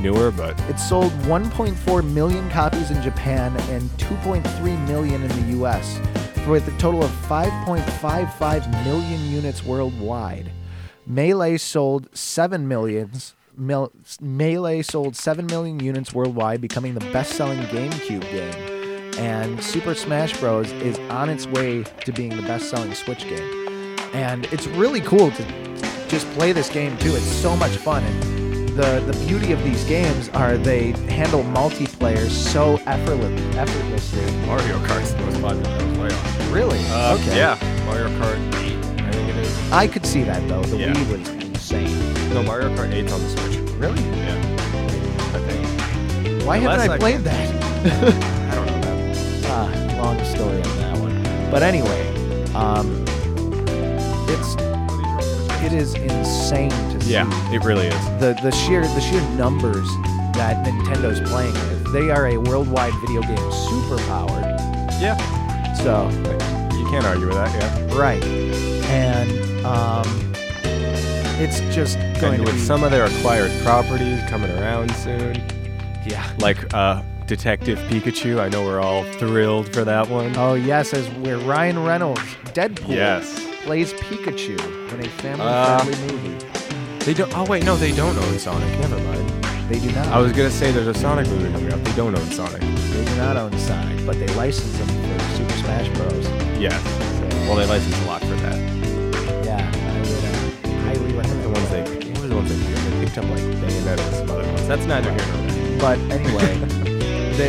newer, 0.00 0.30
but 0.30 0.58
It 0.68 0.78
sold 0.78 1.12
1.4 1.22 2.04
million 2.12 2.48
copies 2.50 2.90
in 2.90 3.02
Japan 3.02 3.56
and 3.70 3.82
2.3 3.98 4.88
million 4.88 5.22
in 5.22 5.28
the 5.28 5.58
US, 5.64 5.98
with 6.46 6.66
a 6.68 6.78
total 6.78 7.02
of 7.04 7.10
5.55 7.28 8.84
million 8.84 9.24
units 9.30 9.64
worldwide. 9.64 10.50
Melee 11.06 11.56
sold 11.56 12.08
7 12.16 12.66
millions. 12.68 13.34
Mil- 13.56 13.92
Melee 14.20 14.82
sold 14.82 15.16
7 15.16 15.46
million 15.46 15.80
units 15.80 16.12
worldwide, 16.14 16.60
becoming 16.60 16.94
the 16.94 17.00
best-selling 17.12 17.58
GameCube 17.64 18.22
game. 18.30 19.14
And 19.18 19.62
Super 19.62 19.94
Smash 19.94 20.38
Bros. 20.38 20.70
is 20.72 20.98
on 21.10 21.28
its 21.28 21.46
way 21.46 21.82
to 22.04 22.12
being 22.12 22.36
the 22.36 22.42
best-selling 22.42 22.94
Switch 22.94 23.24
game. 23.24 23.96
And 24.12 24.44
it's 24.52 24.66
really 24.68 25.00
cool 25.00 25.30
to 25.32 25.44
just 26.08 26.26
play 26.30 26.52
this 26.52 26.70
game 26.70 26.96
too. 26.98 27.14
It's 27.14 27.24
so 27.24 27.56
much 27.56 27.72
fun. 27.72 28.04
And 28.04 28.37
the 28.78 29.00
the 29.10 29.26
beauty 29.26 29.50
of 29.52 29.62
these 29.64 29.84
games 29.84 30.28
are 30.30 30.56
they 30.56 30.92
handle 31.12 31.42
multiplayer 31.42 32.28
so 32.30 32.76
effortless, 32.86 33.56
effortlessly. 33.56 34.24
Mario 34.46 34.78
Kart's 34.86 35.12
the 35.14 35.22
most 35.22 35.40
popular 35.42 36.02
was 36.04 36.46
Really? 36.48 36.78
Uh, 36.88 37.14
okay. 37.16 37.36
Yeah, 37.36 37.58
Mario 37.84 38.08
Kart 38.18 38.38
8, 38.62 39.02
I 39.02 39.10
think 39.10 39.28
it 39.30 39.36
is. 39.36 39.72
I 39.72 39.86
could 39.88 40.06
see 40.06 40.22
that 40.22 40.46
though. 40.48 40.62
The 40.62 40.76
Yeah. 40.78 40.92
Wii 40.94 41.10
was 41.20 41.28
insane. 41.28 42.32
No, 42.32 42.42
Mario 42.44 42.68
Kart 42.76 42.92
8's 42.92 43.12
on 43.12 43.20
the 43.20 43.28
Switch. 43.30 43.56
Really? 43.72 44.00
Yeah. 44.00 44.56
I 45.34 45.38
think. 45.48 46.46
Why 46.46 46.56
Unless 46.58 46.80
haven't 46.82 46.90
I 46.90 46.94
I- 46.94 46.98
played 46.98 47.20
that? 47.24 47.48
I 48.52 48.54
don't 48.54 48.66
know 48.66 48.80
that. 48.80 49.46
Ah, 49.50 50.02
long 50.02 50.24
story 50.24 50.62
on 50.62 50.76
that 50.78 50.98
one. 50.98 51.50
But 51.50 51.62
anyway, 51.64 52.00
um, 52.54 53.04
it's 54.28 54.54
it 55.64 55.72
is 55.72 55.94
insane 55.94 56.70
to 56.70 57.00
see 57.00 57.12
Yeah, 57.12 57.52
it 57.54 57.64
really 57.64 57.86
is. 57.88 58.04
the 58.20 58.38
the 58.42 58.50
sheer 58.52 58.82
the 58.82 59.00
sheer 59.00 59.20
numbers 59.36 59.86
that 60.34 60.64
Nintendo's 60.64 61.20
playing 61.28 61.52
with. 61.52 61.92
They 61.92 62.10
are 62.10 62.28
a 62.28 62.36
worldwide 62.36 62.92
video 63.00 63.22
game 63.22 63.36
superpower. 63.36 64.42
Yeah. 65.00 65.16
So 65.74 66.08
You 66.76 66.84
can't 66.90 67.04
argue 67.04 67.26
with 67.26 67.36
that, 67.36 67.52
yeah. 67.54 67.96
right, 67.98 68.22
and 68.88 69.30
um, 69.66 70.06
it's 71.40 71.60
just 71.74 71.98
going 72.20 72.34
And 72.34 72.36
to 72.36 72.42
with 72.44 72.54
be 72.54 72.60
some 72.60 72.82
of 72.84 72.90
their 72.90 73.04
acquired 73.06 73.50
properties 73.62 74.20
coming 74.28 74.50
around 74.50 74.90
soon, 74.96 75.34
yeah. 76.06 76.28
like 76.40 76.72
uh, 76.74 77.02
Detective 77.26 77.78
Pikachu, 77.90 78.40
I 78.40 78.48
know 78.48 78.64
we're 78.64 78.80
all 78.80 79.04
thrilled 79.14 79.72
for 79.72 79.84
that 79.84 80.08
one. 80.08 80.34
Oh 80.36 80.54
yes, 80.54 80.92
as 80.94 81.08
we're 81.16 81.38
Ryan 81.38 81.84
Reynolds, 81.84 82.20
Deadpool, 82.54 82.88
Yes. 82.88 83.44
Plays 83.68 83.92
Pikachu 83.92 84.56
in 84.94 85.00
a 85.04 85.04
Uh, 85.04 85.78
family-friendly 85.78 86.16
movie. 86.16 87.04
They 87.04 87.12
don't. 87.12 87.30
Oh 87.36 87.44
wait, 87.44 87.64
no, 87.64 87.76
they 87.76 87.92
don't 87.92 88.16
own 88.16 88.38
Sonic. 88.38 88.66
Never 88.80 88.98
mind. 89.00 89.28
They 89.68 89.78
do 89.78 89.92
not. 89.92 90.06
I 90.08 90.18
was 90.20 90.32
gonna 90.32 90.50
say 90.50 90.72
there's 90.72 90.86
a 90.86 90.94
Sonic 90.94 91.28
movie 91.28 91.52
coming 91.52 91.70
up. 91.74 91.84
They 91.84 91.92
don't 91.92 92.16
own 92.16 92.30
Sonic. 92.30 92.62
They 92.62 93.04
do 93.04 93.16
not 93.16 93.36
own 93.36 93.52
Sonic, 93.58 94.06
but 94.06 94.18
they 94.18 94.26
license 94.36 94.72
them 94.78 94.88
for 94.88 95.36
Super 95.36 95.52
Smash 95.62 95.88
Bros. 95.98 96.24
Yes. 96.58 96.80
So, 96.82 97.28
Well, 97.46 97.56
they 97.56 97.66
license 97.66 97.94
a 98.04 98.06
lot 98.06 98.22
for 98.22 98.36
that. 98.36 98.56
yeah, 99.44 99.60
I 99.60 100.00
would 100.00 100.24
uh, 100.24 100.80
highly 100.84 101.12
recommend 101.12 101.42
The 101.44 101.48
ones 101.50 101.68
they, 101.68 101.82
that. 101.82 102.04
what 102.08 102.20
were 102.22 102.28
the 102.28 102.36
ones 102.36 102.48
they 102.48 102.72
picked? 102.72 102.84
They 102.90 103.04
picked 103.04 103.18
up 103.18 103.24
like 103.28 103.44
Bayonetta 103.60 104.00
and 104.00 104.14
some 104.16 104.30
other 104.30 104.46
ones. 104.48 104.66
That's 104.66 104.86
neither 104.86 105.10
here 105.12 105.26
nor 105.28 105.42
there. 105.52 105.78
But 105.78 105.98
anyway, 106.10 106.54
the 107.36 107.48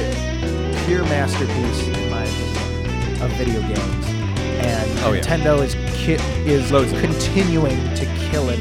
pure 0.86 1.04
masterpiece, 1.04 1.88
in 1.88 2.10
my 2.12 2.24
opinion, 2.26 3.22
of 3.24 3.32
video 3.40 3.62
games, 3.62 4.19
and 4.60 5.00
Oh, 5.00 5.14
yeah. 5.14 5.22
Nintendo 5.22 5.64
is 5.64 5.74
ki- 5.96 6.22
is 6.50 6.72
Loads 6.72 6.92
continuing 7.00 7.78
to 7.96 8.06
kill 8.30 8.50
it 8.50 8.60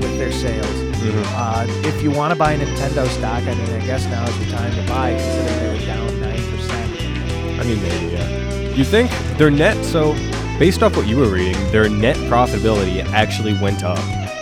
with 0.00 0.16
their 0.18 0.32
sales. 0.32 0.66
Uh, 1.34 1.66
if 1.84 2.02
you 2.02 2.10
want 2.10 2.32
to 2.32 2.38
buy 2.38 2.56
Nintendo 2.56 3.06
stock, 3.08 3.42
I 3.42 3.54
mean, 3.54 3.70
I 3.70 3.86
guess 3.86 4.04
now 4.06 4.24
is 4.24 4.38
the 4.38 4.50
time 4.54 4.70
to 4.74 4.82
buy, 4.92 5.12
considering 5.12 5.78
they're 5.78 5.86
down 5.86 6.20
nine 6.20 6.50
percent. 6.50 7.00
I 7.60 7.64
mean, 7.64 7.82
maybe, 7.82 8.14
yeah. 8.16 8.74
You 8.74 8.84
think 8.84 9.10
their 9.38 9.50
net, 9.50 9.82
so 9.84 10.12
based 10.58 10.82
off 10.82 10.96
what 10.96 11.06
you 11.06 11.16
were 11.16 11.28
reading, 11.28 11.56
their 11.72 11.88
net 11.88 12.16
profitability 12.30 13.02
actually 13.12 13.54
went 13.60 13.82
up, 13.82 13.98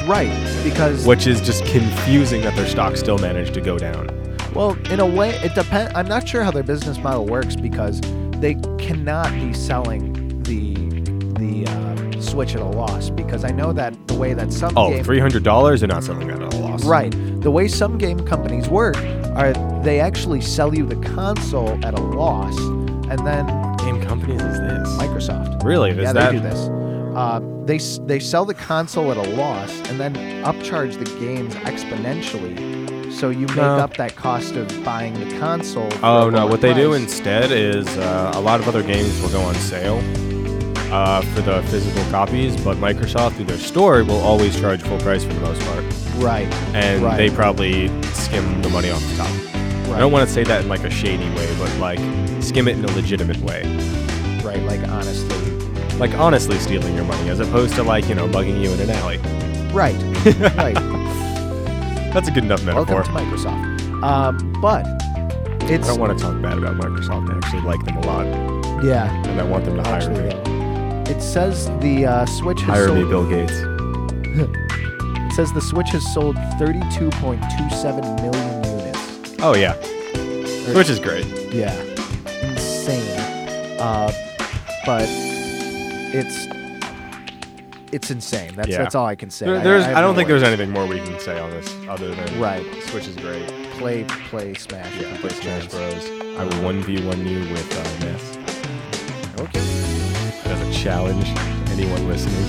Right, 0.07 0.31
because 0.65 1.07
which 1.07 1.27
is 1.29 1.41
just 1.41 1.65
confusing 1.67 2.41
that 2.43 2.57
their 2.57 2.67
stock 2.67 2.97
still 2.97 3.19
managed 3.19 3.55
to 3.55 3.61
go 3.61 3.79
down. 3.79 4.09
Well, 4.55 4.77
in 4.91 4.99
a 4.99 5.07
way, 5.07 5.31
it 5.45 5.55
depends. 5.55 5.93
I'm 5.95 6.09
not 6.09 6.27
sure 6.27 6.43
how 6.43 6.51
their 6.51 6.63
business 6.65 6.99
model 6.99 7.25
works 7.27 7.55
because 7.55 8.01
they 8.41 8.55
cannot 8.79 9.31
be 9.33 9.53
selling 9.53 10.28
Switch 12.29 12.55
at 12.55 12.61
a 12.61 12.65
loss. 12.65 13.11
Because 13.11 13.45
I 13.45 13.51
know 13.51 13.73
that 13.73 13.95
the 14.09 14.15
way 14.15 14.35
that 14.35 14.53
some 14.53 14.73
Oh, 14.77 14.91
game 14.91 15.05
$300? 15.05 15.79
They're 15.81 15.89
not 15.89 16.05
selling 16.05 16.29
that 16.29 16.43
at 16.43 16.55
a 16.55 16.57
loss. 16.59 16.85
right, 16.85 17.13
the 17.43 17.51
way 17.51 17.69
some 17.69 17.99
game 17.99 18.21
companies 18.21 18.69
work 18.69 18.97
are 19.37 19.53
they 19.83 20.01
actually 20.01 20.41
sell 20.41 20.75
you 20.75 20.85
the 20.87 20.97
console 21.15 21.79
at 21.85 21.95
a 21.99 22.01
loss, 22.03 22.57
and 23.11 23.19
then 23.27 23.47
Game 23.79 24.03
companies 24.03 24.43
is 24.43 24.59
this? 24.61 24.89
Microsoft. 24.99 25.63
Really? 25.65 25.91
Is 25.93 25.97
yeah, 25.99 26.13
that, 26.13 26.33
they 26.33 26.37
do 26.39 26.43
this. 26.43 26.69
Uh, 27.17 27.41
they 27.65 27.79
they 28.07 28.19
sell 28.21 28.45
the 28.45 28.55
console 28.55 29.11
at 29.11 29.17
a 29.17 29.31
loss 29.35 29.71
and 29.89 29.99
then 29.99 30.15
upcharge 30.45 30.99
the 30.99 31.07
games 31.19 31.55
exponentially, 31.55 33.11
so 33.13 33.31
you 33.31 33.47
make 33.47 33.57
No. 33.57 33.77
up 33.79 33.97
that 33.97 34.15
cost 34.17 34.57
of 34.57 34.67
buying 34.85 35.15
the 35.15 35.39
console. 35.39 35.89
Oh 36.03 36.29
no! 36.31 36.47
What 36.47 36.61
they 36.61 36.75
do 36.75 36.93
instead 36.93 37.51
is 37.51 37.87
uh, 37.97 38.33
a 38.35 38.41
lot 38.41 38.61
of 38.61 38.69
other 38.69 38.83
games 38.83 39.21
will 39.23 39.31
go 39.31 39.41
on 39.41 39.55
sale 39.55 39.99
uh, 40.91 41.21
for 41.35 41.41
the 41.43 41.63
physical 41.65 42.03
copies, 42.11 42.57
but 42.63 42.77
Microsoft 42.79 43.35
through 43.37 43.45
their 43.47 43.59
store 43.59 44.05
will 44.05 44.21
always 44.21 44.59
charge 44.59 44.83
full 44.83 44.99
price 44.99 45.25
for 45.25 45.33
the 45.35 45.41
most 45.41 45.61
part, 45.63 45.85
Right. 46.17 46.47
and 46.75 47.03
Right. 47.03 47.17
they 47.17 47.31
probably 47.31 47.89
skim 48.13 48.63
the 48.63 48.69
money 48.71 48.91
off 48.91 49.01
the 49.11 49.17
top. 49.17 49.29
Right. 49.89 49.97
I 49.97 49.99
don't 50.01 50.13
want 50.13 50.27
to 50.29 50.33
say 50.35 50.45
that 50.45 50.63
in 50.63 50.69
like 50.69 50.85
a 50.85 50.91
shady 50.91 51.29
way, 51.31 51.49
but 51.59 51.75
like 51.79 51.99
skim 52.43 52.69
it 52.69 52.77
in 52.79 52.85
a 52.85 52.93
legitimate 52.93 53.39
way, 53.41 53.63
Right. 54.45 54.63
Like 54.65 54.81
honestly. 54.89 55.37
like 55.99 56.15
honestly 56.15 56.59
stealing 56.59 56.95
your 56.95 57.05
money, 57.05 57.29
as 57.31 57.41
opposed 57.41 57.75
to 57.77 57.83
like 57.83 58.09
you 58.09 58.15
know 58.15 58.29
bugging 58.29 58.61
you 58.63 58.71
in 58.73 58.81
an 58.81 58.91
alley. 58.91 59.19
Right. 59.73 59.97
right. 60.57 60.75
That's 62.13 62.29
a 62.29 62.31
good 62.31 62.45
enough 62.45 62.65
metaphor. 62.65 63.03
Welcome 63.03 63.15
to 63.15 63.21
Microsoft. 63.21 64.03
Um, 64.03 64.53
but 64.63 64.87
it's 65.71 65.87
I 65.87 65.91
don't 65.93 66.01
want 66.01 66.19
to 66.19 66.25
talk 66.25 66.41
bad 66.41 66.57
about 66.59 66.77
Microsoft. 66.77 67.31
I 67.33 67.37
actually 67.37 67.63
like 67.63 67.85
them 67.85 67.97
a 67.99 68.07
lot, 68.07 68.85
yeah. 68.85 69.13
and 69.27 69.39
I 69.41 69.45
want 69.45 69.65
them 69.67 69.77
to 69.77 69.83
hire 69.83 70.09
me. 70.09 70.17
though. 70.31 70.58
It 71.11 71.21
says 71.23 71.67
the 71.81 72.07
uh, 72.07 72.27
Switch 72.27 72.61
has 72.63 72.69
Hire 72.69 72.87
sold, 72.89 72.99
me, 72.99 73.05
Bill 73.05 73.29
Gates. 73.29 73.53
It 75.29 75.33
says 75.35 75.53
the 75.53 75.61
Switch 75.61 75.91
has 75.91 76.03
sold 76.15 76.35
32.27 76.37 78.23
million 78.23 78.65
units. 78.65 79.35
Oh 79.41 79.55
yeah, 79.55 79.75
which 80.75 80.89
is 80.91 80.99
great. 80.99 81.27
Yeah, 81.53 81.73
insane. 82.43 83.21
Uh, 83.79 84.11
but 84.85 85.07
it's 85.09 86.47
it's 87.93 88.11
insane. 88.11 88.55
That's 88.57 88.69
Yeah. 88.69 88.79
that's 88.79 88.95
all 88.97 89.07
I 89.07 89.15
can 89.15 89.31
say. 89.31 89.47
There- 89.47 89.61
there's, 89.61 89.85
have 89.85 89.97
I, 89.97 90.01
don't 90.01 90.15
no 90.15 90.17
think 90.17 90.29
there's 90.29 90.43
words. 90.43 90.49
anything 90.61 90.71
more 90.71 90.87
we 90.87 90.99
can 90.99 91.19
say 91.21 91.39
on 91.39 91.51
this 91.51 91.73
other 91.89 92.13
than 92.15 92.41
Right. 92.41 92.65
Switch 92.85 93.07
is 93.07 93.15
great. 93.17 93.47
Play 93.79 94.05
play 94.31 94.55
Smash. 94.55 94.93
Yeah, 94.97 95.09
if 95.15 95.21
play 95.21 95.31
you 95.37 95.43
get 95.43 95.65
a 95.67 95.71
Smash. 95.71 96.03
Bros. 96.03 96.39
I 96.39 96.45
will 96.45 96.65
one 96.65 96.83
v 96.83 97.01
one 97.07 97.25
you 97.27 97.41
with 97.53 97.71
uh, 97.79 98.05
Ness. 98.07 98.39
As 100.61 100.69
a 100.69 100.73
challenge. 100.81 101.27
Anyone 101.71 102.09
listening? 102.09 102.45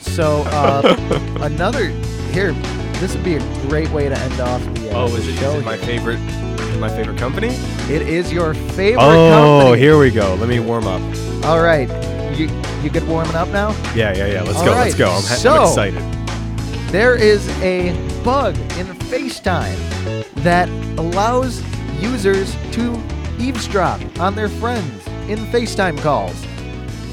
So 0.00 0.42
uh, 0.46 0.96
another 1.40 1.88
here. 2.32 2.52
This 3.00 3.14
would 3.14 3.24
be 3.24 3.36
a 3.36 3.40
great 3.68 3.88
way 3.90 4.08
to 4.10 4.18
end 4.18 4.40
off 4.40 4.62
the, 4.74 4.94
uh, 4.94 5.08
the 5.08 5.32
show. 5.36 5.60
my 5.62 5.76
here. 5.76 5.86
favorite? 5.86 6.18
is 6.20 6.76
it 6.76 6.78
My 6.80 6.90
favorite 6.90 7.16
company? 7.18 7.48
It 7.88 8.02
is 8.02 8.30
your 8.30 8.52
favorite 8.52 9.02
Oh, 9.02 9.30
company. 9.62 9.78
here 9.80 9.98
we 9.98 10.10
go. 10.10 10.34
Let 10.34 10.48
me 10.50 10.60
warm 10.60 10.86
up. 10.86 11.00
All 11.46 11.62
right. 11.62 11.88
You 12.36 12.48
you 12.82 12.90
good 12.90 13.06
warming 13.08 13.34
up 13.34 13.48
now? 13.48 13.70
Yeah, 13.94 14.14
yeah, 14.14 14.26
yeah. 14.26 14.42
Let's 14.42 14.58
All 14.58 14.64
go. 14.66 14.72
right, 14.72 14.84
Let's 14.84 14.94
go. 14.96 15.10
I'm, 15.10 15.22
so- 15.22 15.50
I'm 15.54 15.62
excited. 15.68 16.02
There 16.90 17.14
is 17.14 17.48
a 17.62 17.92
bug 18.22 18.56
in 18.78 18.86
FaceTime 19.08 20.24
that 20.42 20.68
allows 20.98 21.62
users 22.00 22.54
to 22.72 23.00
eavesdrop 23.38 24.00
on 24.18 24.34
their 24.34 24.48
friends 24.48 25.06
in 25.28 25.38
FaceTime 25.46 25.98
calls. 25.98 26.36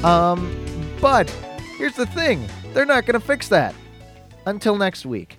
Um, 0.04 0.54
but 1.00 1.28
here's 1.76 1.94
the 1.96 2.06
thing: 2.06 2.46
they're 2.72 2.86
not 2.86 3.06
going 3.06 3.18
to 3.20 3.24
fix 3.26 3.48
that 3.48 3.74
until 4.46 4.76
next 4.76 5.04
week 5.06 5.38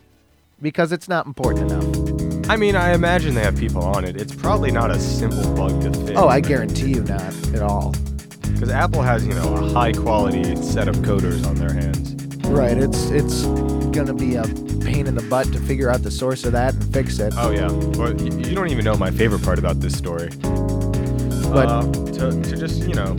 because 0.62 0.92
it's 0.92 1.08
not 1.08 1.26
important 1.26 1.72
enough. 1.72 2.50
I 2.50 2.56
mean, 2.58 2.76
I 2.76 2.94
imagine 2.94 3.36
they 3.36 3.44
have 3.44 3.58
people 3.58 3.84
on 3.84 4.04
it. 4.06 4.20
It's 4.20 4.34
probably 4.36 4.72
not 4.72 4.90
a 4.92 5.00
simple 5.00 5.54
bug 5.54 5.82
to 5.82 5.94
fix. 6.06 6.20
Oh, 6.20 6.28
I 6.28 6.40
guarantee 6.40 6.90
you 6.90 7.04
not 7.04 7.22
at 7.54 7.62
all. 7.62 7.92
Because 8.54 8.72
Apple 8.72 9.02
has, 9.04 9.26
you 9.26 9.34
know, 9.36 9.56
a 9.56 9.70
high 9.70 9.94
quality 9.94 10.56
set 10.58 10.88
of 10.88 10.96
coders 10.98 11.46
on 11.48 11.56
their 11.56 11.72
hands. 11.72 12.16
Right? 12.48 12.76
It's 12.78 13.10
it's 13.12 13.46
gonna 13.96 14.14
be 14.16 14.36
a 14.36 14.44
pain 14.82 15.06
in 15.08 15.14
the 15.16 15.26
butt 15.30 15.46
to 15.54 15.60
figure 15.60 15.90
out 15.90 16.02
the 16.02 16.10
source 16.12 16.44
of 16.44 16.52
that 16.54 16.74
and 16.74 16.92
fix 16.94 17.20
it. 17.20 17.34
Oh 17.38 17.52
yeah, 17.52 17.68
but 17.98 18.20
y- 18.20 18.50
you 18.50 18.56
don't 18.56 18.70
even 18.70 18.84
know 18.84 18.98
my 18.98 19.12
favorite 19.12 19.44
part 19.44 19.60
about 19.60 19.80
this 19.80 19.96
story. 19.96 20.30
But- 21.52 21.68
uh, 21.68 21.92
to, 22.14 22.42
to 22.42 22.56
just 22.58 22.84
you 22.88 22.94
know 22.96 23.16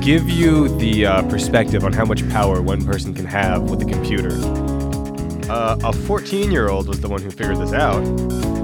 give 0.00 0.28
you 0.30 0.68
the 0.78 1.04
uh, 1.06 1.22
perspective 1.28 1.84
on 1.84 1.92
how 1.92 2.04
much 2.04 2.26
power 2.30 2.62
one 2.62 2.84
person 2.84 3.12
can 3.14 3.26
have 3.26 3.62
with 3.70 3.82
a 3.82 3.84
computer. 3.84 4.30
Uh, 5.50 5.76
a 5.76 5.92
14-year-old 5.92 6.88
was 6.88 7.00
the 7.00 7.08
one 7.08 7.20
who 7.22 7.30
figured 7.30 7.58
this 7.58 7.72
out, 7.72 8.00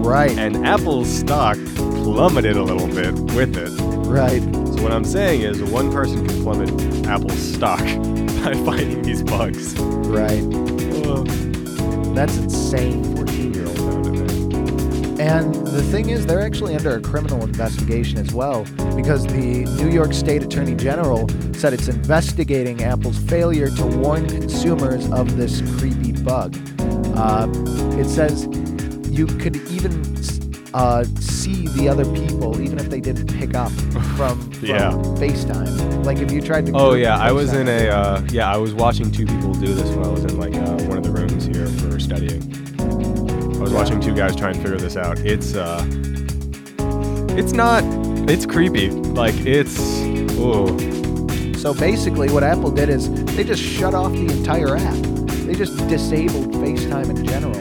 Right. 0.04 0.30
and 0.38 0.66
Apple's 0.66 1.08
stock 1.08 1.56
plummeted 1.76 2.56
a 2.56 2.62
little 2.62 2.86
bit 2.88 3.12
with 3.34 3.56
it. 3.56 3.70
Right. 4.08 4.42
So 4.42 4.82
what 4.82 4.92
I'm 4.92 5.04
saying 5.04 5.42
is, 5.42 5.62
one 5.62 5.90
person 5.92 6.26
can 6.26 6.42
plummet 6.42 6.70
Apple's 7.06 7.38
stock 7.38 7.78
by 7.84 8.52
finding 8.64 9.02
these 9.02 9.22
bugs. 9.22 9.74
Right. 9.78 10.42
That's 12.14 12.36
insane. 12.36 13.02
14 13.16 13.36
year 13.36 13.43
old. 13.43 13.43
And 15.18 15.54
the 15.54 15.82
thing 15.82 16.10
is, 16.10 16.26
they're 16.26 16.40
actually 16.40 16.74
under 16.74 16.96
a 16.96 17.00
criminal 17.00 17.42
investigation 17.44 18.18
as 18.18 18.34
well 18.34 18.64
because 18.96 19.24
the 19.26 19.64
New 19.82 19.88
York 19.90 20.12
State 20.12 20.42
Attorney 20.42 20.74
General 20.74 21.28
said 21.54 21.72
it's 21.72 21.88
investigating 21.88 22.82
Apple's 22.82 23.18
failure 23.18 23.70
to 23.70 23.86
warn 23.86 24.26
consumers 24.28 25.08
of 25.12 25.36
this 25.36 25.60
creepy 25.78 26.12
bug. 26.12 26.56
Uh, 27.16 27.48
it 27.96 28.08
says 28.08 28.48
you 29.08 29.26
could 29.26 29.56
even 29.68 30.02
uh, 30.74 31.04
see 31.20 31.68
the 31.68 31.88
other 31.88 32.04
people, 32.12 32.60
even 32.60 32.80
if 32.80 32.90
they 32.90 33.00
didn't 33.00 33.32
pick 33.38 33.54
up 33.54 33.70
from, 34.16 34.50
from 34.50 34.68
Yeah. 34.68 34.90
FaceTime. 34.90 36.04
Like 36.04 36.18
if 36.18 36.32
you 36.32 36.40
tried 36.42 36.66
to. 36.66 36.72
Oh 36.74 36.94
yeah, 36.94 37.16
I 37.16 37.30
was 37.30 37.52
in 37.52 37.68
a 37.68 37.88
uh, 37.88 38.26
yeah, 38.30 38.52
I 38.52 38.56
was 38.56 38.74
watching 38.74 39.12
two 39.12 39.24
people 39.26 39.54
do 39.54 39.72
this 39.74 39.88
when 39.90 40.04
I 40.04 40.08
was 40.10 40.24
in 40.24 40.38
like 40.38 40.54
uh, 40.54 40.76
one 40.88 40.98
of 40.98 41.04
the 41.04 41.12
rooms 41.12 41.46
here 41.46 41.66
for 41.66 42.00
studying. 42.00 42.63
Was 43.64 43.72
watching 43.72 43.98
two 43.98 44.14
guys 44.14 44.36
try 44.36 44.50
and 44.50 44.60
figure 44.60 44.76
this 44.76 44.94
out. 44.94 45.20
It's 45.20 45.54
uh, 45.54 45.82
it's 47.30 47.52
not, 47.52 47.82
it's 48.28 48.44
creepy. 48.44 48.90
Like 48.90 49.34
it's, 49.46 49.78
oh 50.38 50.66
So 51.56 51.72
basically, 51.72 52.28
what 52.28 52.44
Apple 52.44 52.70
did 52.70 52.90
is 52.90 53.10
they 53.34 53.42
just 53.42 53.62
shut 53.62 53.94
off 53.94 54.12
the 54.12 54.26
entire 54.26 54.76
app. 54.76 54.94
They 55.46 55.54
just 55.54 55.78
disabled 55.88 56.52
FaceTime 56.52 57.08
in 57.08 57.24
general 57.24 57.56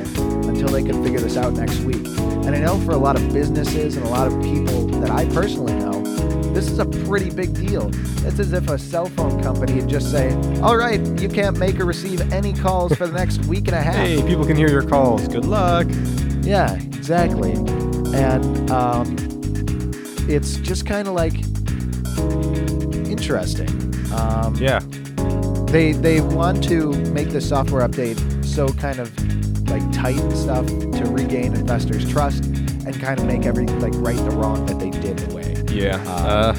until 0.50 0.68
they 0.68 0.84
could 0.84 1.02
figure 1.06 1.22
this 1.22 1.38
out 1.38 1.54
next 1.54 1.80
week. 1.80 2.06
And 2.18 2.50
I 2.50 2.60
know 2.60 2.78
for 2.80 2.92
a 2.92 2.98
lot 2.98 3.16
of 3.16 3.32
businesses 3.32 3.96
and 3.96 4.06
a 4.06 4.10
lot 4.10 4.28
of 4.28 4.34
people 4.44 4.88
that 5.00 5.10
I 5.10 5.24
personally 5.30 5.74
know, 5.76 6.03
this 6.54 6.70
is 6.70 6.80
a 6.80 6.86
pretty 6.86 7.30
big 7.30 7.54
deal. 7.54 7.90
It's 8.26 8.40
as 8.40 8.54
if 8.54 8.70
a 8.70 8.78
cell 8.78 9.08
phone 9.08 9.42
company 9.42 9.74
would 9.76 9.88
just 9.90 10.12
say, 10.12 10.34
"All 10.62 10.78
right, 10.78 11.00
you 11.22 11.28
can't 11.30 11.58
make 11.58 11.80
or 11.80 11.86
receive 11.86 12.22
any 12.32 12.54
calls 12.54 12.96
for 12.96 13.08
the 13.08 13.14
next 13.14 13.46
week 13.46 13.68
and 13.68 13.76
a 13.76 13.82
half." 13.82 13.96
hey, 13.96 14.22
people 14.28 14.46
can 14.46 14.56
hear 14.56 14.70
your 14.70 14.84
calls. 14.84 15.28
Good 15.28 15.46
luck. 15.46 15.88
Yeah, 16.42 16.74
exactly. 16.76 17.54
And 18.16 18.70
um, 18.70 19.16
it's 20.30 20.58
just 20.58 20.86
kind 20.86 21.08
of 21.08 21.14
like 21.14 21.34
interesting. 23.08 23.70
Um, 24.14 24.56
Yeah, 24.56 24.80
they 25.72 25.94
they 25.94 26.22
want 26.22 26.64
to 26.66 26.92
make 27.12 27.30
the 27.30 27.42
software 27.42 27.88
update 27.88 28.20
so 28.46 28.68
kind 28.70 29.00
of 29.00 29.10
like 29.70 29.82
tight 29.92 30.20
and 30.20 30.38
stuff 30.38 30.66
to 30.68 31.06
regain 31.10 31.54
investors' 31.56 32.08
trust 32.12 32.46
and 32.46 33.00
kind 33.00 33.20
of 33.20 33.26
make 33.26 33.46
every 33.46 33.66
like 33.66 33.94
right 33.96 34.18
the 34.18 34.32
wrong 34.32 34.66
that 34.68 34.80
they 34.80 34.92
did. 34.92 35.23
Yeah. 35.74 35.98
Uh, 36.08 36.54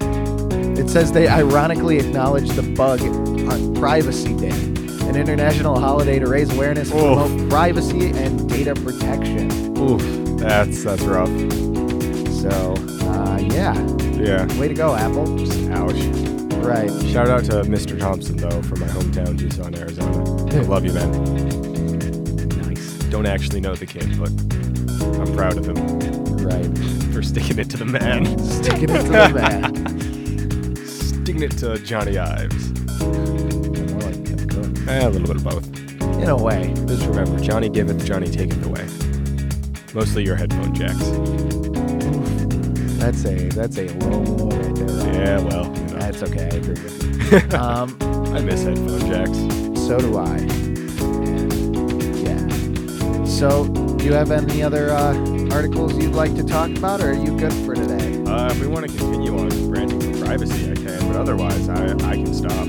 Uh, 0.00 0.80
It 0.80 0.88
says 0.90 1.12
they 1.12 1.26
ironically 1.28 1.98
acknowledged 1.98 2.54
the 2.54 2.62
bug 2.62 3.00
on 3.02 3.74
Privacy 3.74 4.34
Day, 4.36 4.50
an 5.08 5.16
international 5.16 5.78
holiday 5.80 6.18
to 6.18 6.26
raise 6.26 6.52
awareness 6.54 6.90
and 6.90 7.00
Oof. 7.00 7.16
promote 7.16 7.50
privacy 7.50 8.10
and 8.10 8.48
data 8.48 8.74
protection. 8.74 9.50
oof, 9.78 10.02
that's 10.38 10.84
that's 10.84 11.02
rough. 11.02 11.28
So, 12.42 12.74
uh, 13.08 13.38
yeah, 13.40 13.74
Yeah, 14.16 14.46
way 14.58 14.68
to 14.68 14.74
go, 14.74 14.94
Apple. 14.94 15.26
just 15.38 15.58
ouch. 15.70 16.00
Right. 16.64 16.90
Shout 17.12 17.28
out 17.28 17.44
to 17.44 17.62
Mr. 17.64 17.98
Thompson 17.98 18.36
though 18.36 18.60
from 18.62 18.80
my 18.80 18.88
hometown, 18.88 19.38
Tucson, 19.38 19.74
Arizona. 19.74 20.18
I 20.54 20.60
love 20.62 20.84
you, 20.84 20.92
man. 20.92 21.10
Nice. 22.66 22.92
Don't 23.10 23.26
actually 23.26 23.60
know 23.60 23.74
the 23.74 23.86
kid, 23.86 24.08
but 24.18 24.30
I'm 25.20 25.32
proud 25.34 25.56
of 25.58 25.66
him 25.66 25.76
Right. 26.50 26.66
Sticking 27.26 27.58
it 27.58 27.68
to 27.70 27.76
the 27.76 27.84
man. 27.84 28.38
Sticking 28.38 28.84
it 28.84 29.02
to 29.02 29.08
the 29.08 29.32
man. 29.34 30.76
sticking 30.86 31.42
it 31.42 31.50
to 31.58 31.76
Johnny 31.78 32.18
Ives. 32.18 32.70
More 33.02 34.00
like 34.00 34.24
Tim 34.24 34.48
Cook. 34.48 34.88
Eh, 34.88 35.04
a 35.04 35.10
little 35.10 35.26
bit 35.26 35.36
of 35.36 35.44
both. 35.44 35.66
In 36.22 36.28
a 36.28 36.36
way. 36.36 36.72
Just 36.86 37.06
remember, 37.06 37.38
Johnny 37.40 37.68
giveth, 37.68 38.06
Johnny 38.06 38.28
taketh 38.28 38.64
away. 38.64 38.86
Mostly 39.92 40.24
your 40.24 40.36
headphone 40.36 40.74
jacks. 40.74 40.98
That's 42.98 43.24
a 43.24 43.48
that's 43.50 43.78
a 43.78 43.88
low 43.98 44.22
blow 44.22 44.48
right 44.48 44.74
there. 44.74 45.14
Yeah, 45.14 45.40
well, 45.40 45.64
you 45.64 45.82
know, 45.82 45.98
That's 45.98 46.22
okay. 46.22 46.44
I 46.44 46.56
agree 46.56 46.80
with 46.82 47.52
you. 47.52 47.58
um, 47.58 47.96
I 48.34 48.40
miss 48.40 48.62
headphone 48.62 49.00
jacks. 49.00 49.38
so 49.80 49.98
do 49.98 50.16
I. 50.16 50.38
Yeah. 52.22 53.24
So, 53.24 53.66
do 53.96 54.04
you 54.04 54.12
have 54.12 54.30
any 54.30 54.62
other 54.62 54.90
uh, 54.90 55.35
articles 55.52 55.94
you'd 55.96 56.14
like 56.14 56.34
to 56.36 56.44
talk 56.44 56.70
about, 56.70 57.00
or 57.00 57.10
are 57.10 57.14
you 57.14 57.36
good 57.38 57.52
for 57.64 57.74
today? 57.74 58.22
Uh, 58.24 58.50
if 58.50 58.60
we 58.60 58.66
want 58.66 58.88
to 58.90 58.96
continue 58.96 59.38
on 59.38 59.48
branding 59.70 60.00
for 60.00 60.24
privacy, 60.24 60.70
I 60.70 60.74
can, 60.74 61.06
but 61.06 61.16
otherwise, 61.16 61.68
I, 61.68 61.92
I 62.08 62.14
can 62.16 62.34
stop. 62.34 62.66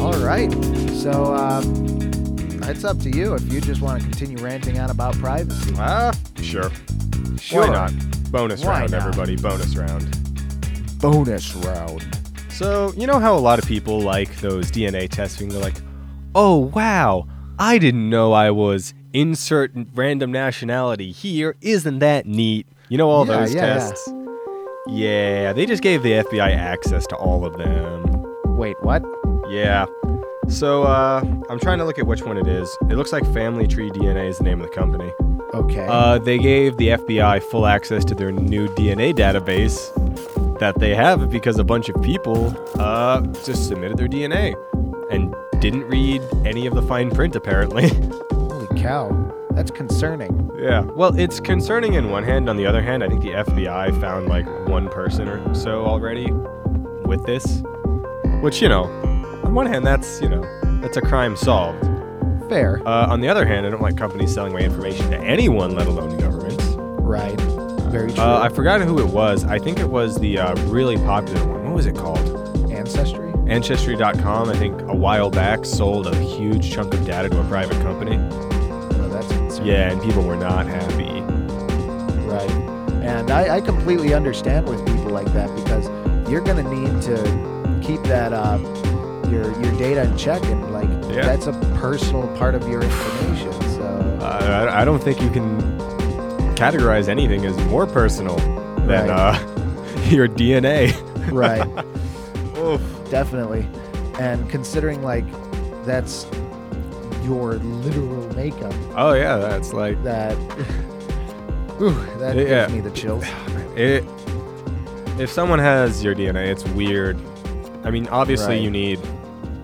All 0.00 0.18
right. 0.24 0.50
So, 0.94 1.34
um, 1.34 1.62
it's 2.64 2.84
up 2.84 2.98
to 3.00 3.10
you 3.10 3.34
if 3.34 3.52
you 3.52 3.60
just 3.60 3.80
want 3.80 4.00
to 4.02 4.08
continue 4.08 4.36
ranting 4.38 4.78
on 4.78 4.90
about 4.90 5.14
privacy. 5.18 5.74
Ah, 5.78 6.12
sure. 6.42 6.70
Sure. 7.38 7.62
Why 7.62 7.72
not? 7.72 7.92
Bonus 8.30 8.62
Why 8.64 8.80
round, 8.80 8.92
not? 8.92 9.00
everybody. 9.00 9.36
Bonus 9.36 9.76
round. 9.76 10.98
Bonus 11.00 11.54
round. 11.56 12.06
So, 12.50 12.92
you 12.96 13.06
know 13.06 13.18
how 13.20 13.36
a 13.36 13.38
lot 13.38 13.58
of 13.58 13.66
people 13.66 14.00
like 14.00 14.34
those 14.40 14.70
DNA 14.70 15.08
testing? 15.08 15.48
They're 15.48 15.60
like, 15.62 15.76
oh, 16.34 16.70
wow, 16.74 17.26
I 17.58 17.78
didn't 17.78 18.08
know 18.08 18.32
I 18.32 18.50
was 18.50 18.94
insert 19.12 19.72
random 19.94 20.30
nationality 20.30 21.10
here. 21.12 21.56
Isn't 21.60 21.98
that 21.98 22.26
neat? 22.26 22.66
You 22.88 22.98
know 22.98 23.10
all 23.10 23.26
Yeah, 23.26 23.40
those 23.40 23.54
yeah, 23.54 23.60
yeah. 23.66 23.74
tests? 23.74 24.12
Yeah, 24.86 25.52
they 25.52 25.66
just 25.66 25.82
gave 25.82 26.02
the 26.02 26.12
FBI 26.12 26.54
access 26.56 27.06
to 27.08 27.16
all 27.16 27.44
of 27.44 27.58
them. 27.58 28.56
Wait, 28.56 28.76
what? 28.82 29.02
Yeah. 29.50 29.86
So, 30.48 30.84
uh, 30.84 31.20
I'm 31.50 31.58
trying 31.58 31.78
to 31.78 31.84
look 31.84 31.98
at 31.98 32.06
which 32.06 32.22
one 32.22 32.38
it 32.38 32.46
is. 32.46 32.74
It 32.88 32.94
looks 32.94 33.12
like 33.12 33.24
Family 33.34 33.66
Tree 33.66 33.90
DNA 33.90 34.28
is 34.30 34.38
the 34.38 34.44
name 34.44 34.60
of 34.60 34.70
the 34.70 34.74
company. 34.74 35.12
Okay. 35.52 35.86
Uh, 35.88 36.18
they 36.18 36.38
gave 36.38 36.76
the 36.78 36.88
FBI 36.88 37.42
full 37.42 37.66
access 37.66 38.04
to 38.06 38.14
their 38.14 38.32
new 38.32 38.68
DNA 38.68 39.12
database 39.12 39.78
that 40.58 40.78
they 40.78 40.94
have 40.94 41.28
because 41.30 41.58
a 41.58 41.64
bunch 41.64 41.88
of 41.90 42.00
people 42.02 42.54
uh, 42.80 43.20
just 43.44 43.68
submitted 43.68 43.96
their 43.98 44.08
DNA 44.08 44.54
and 45.10 45.34
didn't 45.60 45.84
read 45.84 46.22
any 46.44 46.66
of 46.66 46.74
the 46.74 46.82
fine 46.82 47.10
print, 47.10 47.34
apparently. 47.36 47.88
Holy 48.30 48.80
cow. 48.80 49.10
That's 49.52 49.70
concerning. 49.72 50.50
yeah. 50.56 50.82
Well, 50.82 51.18
it's 51.18 51.40
concerning 51.40 51.94
in 51.94 52.10
one 52.10 52.22
hand. 52.22 52.48
On 52.48 52.56
the 52.56 52.64
other 52.66 52.80
hand, 52.80 53.02
I 53.02 53.08
think 53.08 53.22
the 53.22 53.30
FBI 53.30 54.00
found 54.00 54.28
like 54.28 54.46
one 54.68 54.88
person 54.88 55.28
or 55.28 55.54
so 55.54 55.84
already 55.84 56.30
with 57.04 57.24
this. 57.26 57.62
Which, 58.40 58.62
you 58.62 58.68
know, 58.68 58.84
on 59.44 59.54
one 59.54 59.66
hand, 59.66 59.84
that's, 59.84 60.20
you 60.20 60.28
know, 60.28 60.42
that's 60.80 60.96
a 60.96 61.00
crime 61.00 61.36
solved. 61.36 61.82
Fair. 62.48 62.80
Uh, 62.86 63.08
on 63.08 63.20
the 63.20 63.28
other 63.28 63.44
hand, 63.44 63.66
I 63.66 63.70
don't 63.70 63.82
like 63.82 63.96
companies 63.96 64.32
selling 64.32 64.52
my 64.52 64.60
information 64.60 65.10
to 65.10 65.18
anyone, 65.18 65.74
let 65.74 65.88
alone 65.88 66.16
governments. 66.18 66.64
Right. 66.76 67.38
Very 67.90 68.12
true. 68.12 68.22
Uh, 68.22 68.40
I 68.40 68.48
forgot 68.48 68.80
who 68.80 69.00
it 69.00 69.06
was. 69.08 69.44
I 69.44 69.58
think 69.58 69.80
it 69.80 69.88
was 69.88 70.18
the 70.20 70.38
uh, 70.38 70.54
really 70.66 70.96
popular 70.98 71.44
one. 71.46 71.64
What 71.64 71.74
was 71.74 71.86
it 71.86 71.96
called? 71.96 72.18
Ancestry? 72.70 73.27
Ancestry.com, 73.48 74.48
I 74.50 74.56
think 74.56 74.80
a 74.82 74.94
while 74.94 75.30
back, 75.30 75.64
sold 75.64 76.06
a 76.06 76.14
huge 76.16 76.70
chunk 76.70 76.92
of 76.94 77.04
data 77.06 77.28
to 77.30 77.40
a 77.40 77.44
private 77.44 77.80
company. 77.82 78.16
Oh, 78.18 79.08
that's 79.10 79.26
concerning. 79.28 79.66
Yeah, 79.66 79.90
and 79.90 80.02
people 80.02 80.22
were 80.22 80.36
not 80.36 80.66
happy. 80.66 81.20
Right. 82.26 82.50
And 83.02 83.30
I, 83.30 83.56
I 83.56 83.60
completely 83.62 84.12
understand 84.12 84.68
with 84.68 84.84
people 84.86 85.08
like 85.10 85.32
that 85.32 85.54
because 85.56 85.86
you're 86.30 86.42
going 86.42 86.62
to 86.62 86.74
need 86.74 87.00
to 87.02 87.80
keep 87.82 88.02
that 88.02 88.34
uh, 88.34 88.58
your 89.30 89.44
your 89.62 89.78
data 89.78 90.02
in 90.02 90.16
check 90.18 90.42
and 90.44 90.70
like 90.72 90.88
Yeah. 91.14 91.22
that's 91.22 91.46
a 91.46 91.52
personal 91.80 92.28
part 92.36 92.54
of 92.54 92.68
your 92.68 92.82
information. 92.82 93.52
So 93.62 93.82
Uh, 94.20 94.68
I, 94.74 94.82
I 94.82 94.84
don't 94.84 95.02
think 95.02 95.22
you 95.22 95.30
can 95.30 95.58
categorize 96.54 97.08
anything 97.08 97.46
as 97.46 97.56
more 97.66 97.86
personal 97.86 98.36
than 98.86 99.08
Right. 99.08 99.10
uh, 99.10 99.38
your 100.10 100.28
DNA. 100.28 100.92
right. 101.32 101.66
definitely. 103.10 103.66
And 104.18 104.48
considering 104.50 105.02
like 105.02 105.24
that's 105.84 106.26
your 107.24 107.54
literal 107.54 108.26
makeup, 108.34 108.72
Oh 108.96 109.12
yeah, 109.12 109.36
that's 109.38 109.72
like 109.72 110.02
that 110.04 110.36
Ooh, 111.80 111.92
that 112.18 112.36
Yeah. 112.36 112.62
gives 112.66 112.72
me 112.72 112.80
the 112.80 112.90
chills. 112.90 113.24
it. 113.76 114.04
If 115.20 115.30
someone 115.30 115.58
has 115.58 116.02
your 116.02 116.14
DNA, 116.14 116.46
it's 116.48 116.64
weird. 116.70 117.16
I 117.84 117.90
mean, 117.90 118.08
obviously 118.08 118.54
Right. 118.56 118.62
you 118.62 118.70
need, 118.70 119.00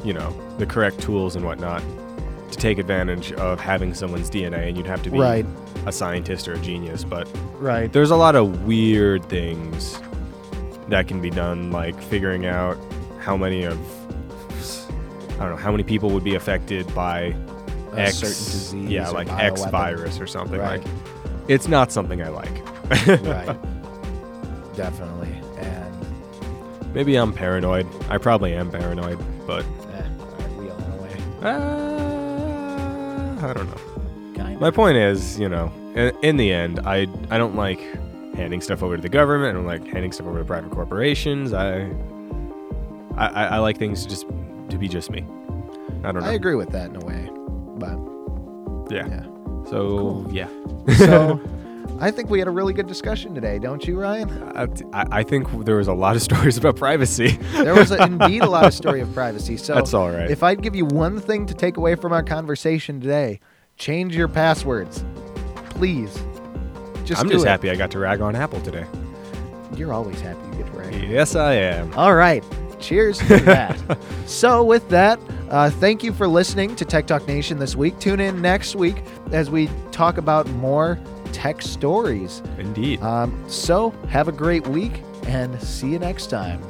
you 0.04 0.12
know, 0.12 0.32
the 0.58 0.66
correct 0.66 1.00
tools 1.00 1.34
and 1.36 1.44
whatnot 1.44 1.82
to 2.50 2.56
take 2.58 2.78
advantage 2.78 3.32
of 3.32 3.58
having 3.60 3.94
someone's 3.94 4.30
DNA, 4.30 4.68
and 4.68 4.76
you'd 4.76 4.86
have 4.86 5.02
to 5.02 5.10
be 5.10 5.18
Right. 5.18 5.44
a 5.86 5.92
scientist 5.92 6.46
or 6.48 6.52
a 6.54 6.58
genius. 6.58 7.02
But 7.04 7.28
Right. 7.58 7.92
there's 7.92 8.10
a 8.12 8.16
lot 8.16 8.36
of 8.36 8.64
weird 8.64 9.24
things 9.28 10.00
that 10.88 11.08
can 11.08 11.20
be 11.20 11.30
done, 11.30 11.72
like 11.72 12.00
figuring 12.00 12.46
out 12.46 12.76
how 13.24 13.36
many 13.36 13.64
of 13.64 13.78
I 15.34 15.38
don't 15.38 15.50
know 15.50 15.56
how 15.56 15.70
many 15.72 15.82
people 15.82 16.10
would 16.10 16.22
be 16.24 16.34
affected 16.36 16.92
by 16.94 17.34
A 17.94 18.00
X, 18.00 18.18
certain 18.18 18.52
disease 18.52 18.90
yeah, 18.90 19.08
like 19.08 19.28
X 19.32 19.62
bioweapon. 19.62 19.70
virus 19.70 20.20
or 20.20 20.26
something. 20.26 20.60
Right. 20.60 20.84
Like, 20.84 20.92
it's 21.48 21.68
not 21.68 21.90
something 21.90 22.22
I 22.22 22.28
like. 22.28 22.52
right. 23.24 23.56
Definitely. 24.76 25.32
And 25.58 26.94
Maybe 26.94 27.16
I'm 27.16 27.32
paranoid. 27.32 27.86
I 28.08 28.18
probably 28.18 28.54
am 28.54 28.70
paranoid, 28.70 29.18
but 29.46 29.64
eh, 29.64 30.08
we 30.58 30.70
all 30.70 30.78
know 30.78 31.02
way. 31.02 31.16
uh, 31.42 33.48
I 33.48 33.52
don't 33.52 33.66
know. 33.66 34.34
Kind 34.36 34.60
My 34.60 34.70
point 34.70 34.96
is, 34.96 35.38
you 35.38 35.48
know, 35.48 35.72
in, 35.94 36.12
in 36.22 36.36
the 36.36 36.52
end, 36.52 36.80
I 36.84 37.06
I 37.30 37.38
don't 37.38 37.56
like 37.56 37.80
handing 38.34 38.60
stuff 38.60 38.82
over 38.82 38.96
to 38.96 39.02
the 39.02 39.08
government. 39.08 39.50
I 39.50 39.52
don't 39.54 39.66
like 39.66 39.86
handing 39.86 40.12
stuff 40.12 40.26
over 40.26 40.38
to 40.38 40.44
private 40.44 40.70
corporations. 40.70 41.52
I 41.52 41.88
I, 43.16 43.26
I, 43.28 43.44
I 43.44 43.58
like 43.58 43.78
things 43.78 44.02
to 44.04 44.08
just 44.08 44.26
to 44.70 44.78
be 44.78 44.88
just 44.88 45.10
me. 45.10 45.24
I 46.04 46.12
don't 46.12 46.22
know. 46.22 46.28
I 46.28 46.32
agree 46.32 46.54
with 46.54 46.70
that 46.70 46.90
in 46.90 46.96
a 46.96 47.04
way. 47.04 47.28
But 47.78 48.94
Yeah. 48.94 49.06
yeah. 49.08 49.22
So 49.70 49.98
Cool. 49.98 50.26
yeah. 50.32 50.48
So 50.96 51.40
I 52.00 52.10
think 52.10 52.28
we 52.28 52.38
had 52.38 52.48
a 52.48 52.50
really 52.50 52.72
good 52.74 52.86
discussion 52.86 53.34
today, 53.34 53.58
don't 53.58 53.86
you, 53.86 53.98
Ryan? 53.98 54.30
I, 54.92 55.06
I 55.20 55.22
think 55.22 55.64
there 55.64 55.76
was 55.76 55.88
a 55.88 55.92
lot 55.92 56.16
of 56.16 56.22
stories 56.30 56.56
about 56.58 56.76
privacy. 56.76 57.38
There 57.52 57.74
was 57.74 57.90
a, 57.90 58.02
indeed 58.02 58.42
a 58.42 58.50
lot 58.50 58.64
of 58.66 58.74
story 58.74 59.00
of 59.00 59.12
privacy. 59.14 59.56
So 59.56 59.74
That's 59.74 59.94
all 59.94 60.10
right. 60.10 60.30
If 60.30 60.42
I'd 60.42 60.60
give 60.62 60.74
you 60.74 60.84
one 60.86 61.20
thing 61.20 61.46
to 61.46 61.54
take 61.54 61.76
away 61.76 61.94
from 61.94 62.12
our 62.12 62.22
conversation 62.22 63.00
today, 63.00 63.40
change 63.76 64.14
your 64.16 64.28
passwords, 64.28 65.04
please. 65.70 66.12
Just 67.04 67.20
I'm 67.22 67.28
just 67.30 67.44
it. 67.44 67.48
happy 67.48 67.70
I 67.70 67.76
got 67.76 67.90
to 67.92 67.98
rag 67.98 68.20
on 68.20 68.34
Apple 68.34 68.60
today. 68.62 68.86
You're 69.76 69.92
always 69.92 70.20
happy 70.20 70.38
you 70.56 70.62
get 70.64 70.72
to 70.72 70.78
rag. 70.78 70.94
Yes, 71.10 71.34
I 71.36 71.54
am. 71.54 71.92
All 71.94 72.14
right. 72.14 72.42
Cheers 72.84 73.18
to 73.18 73.38
that. 73.38 73.98
so, 74.26 74.62
with 74.62 74.86
that, 74.90 75.18
uh, 75.48 75.70
thank 75.70 76.04
you 76.04 76.12
for 76.12 76.28
listening 76.28 76.76
to 76.76 76.84
Tech 76.84 77.06
Talk 77.06 77.26
Nation 77.26 77.58
this 77.58 77.74
week. 77.74 77.98
Tune 77.98 78.20
in 78.20 78.42
next 78.42 78.76
week 78.76 79.02
as 79.32 79.50
we 79.50 79.70
talk 79.90 80.18
about 80.18 80.46
more 80.50 81.00
tech 81.32 81.62
stories. 81.62 82.42
Indeed. 82.58 83.00
Um, 83.02 83.42
so, 83.48 83.90
have 84.08 84.28
a 84.28 84.32
great 84.32 84.66
week 84.66 85.02
and 85.26 85.58
see 85.62 85.88
you 85.88 85.98
next 85.98 86.26
time. 86.26 86.62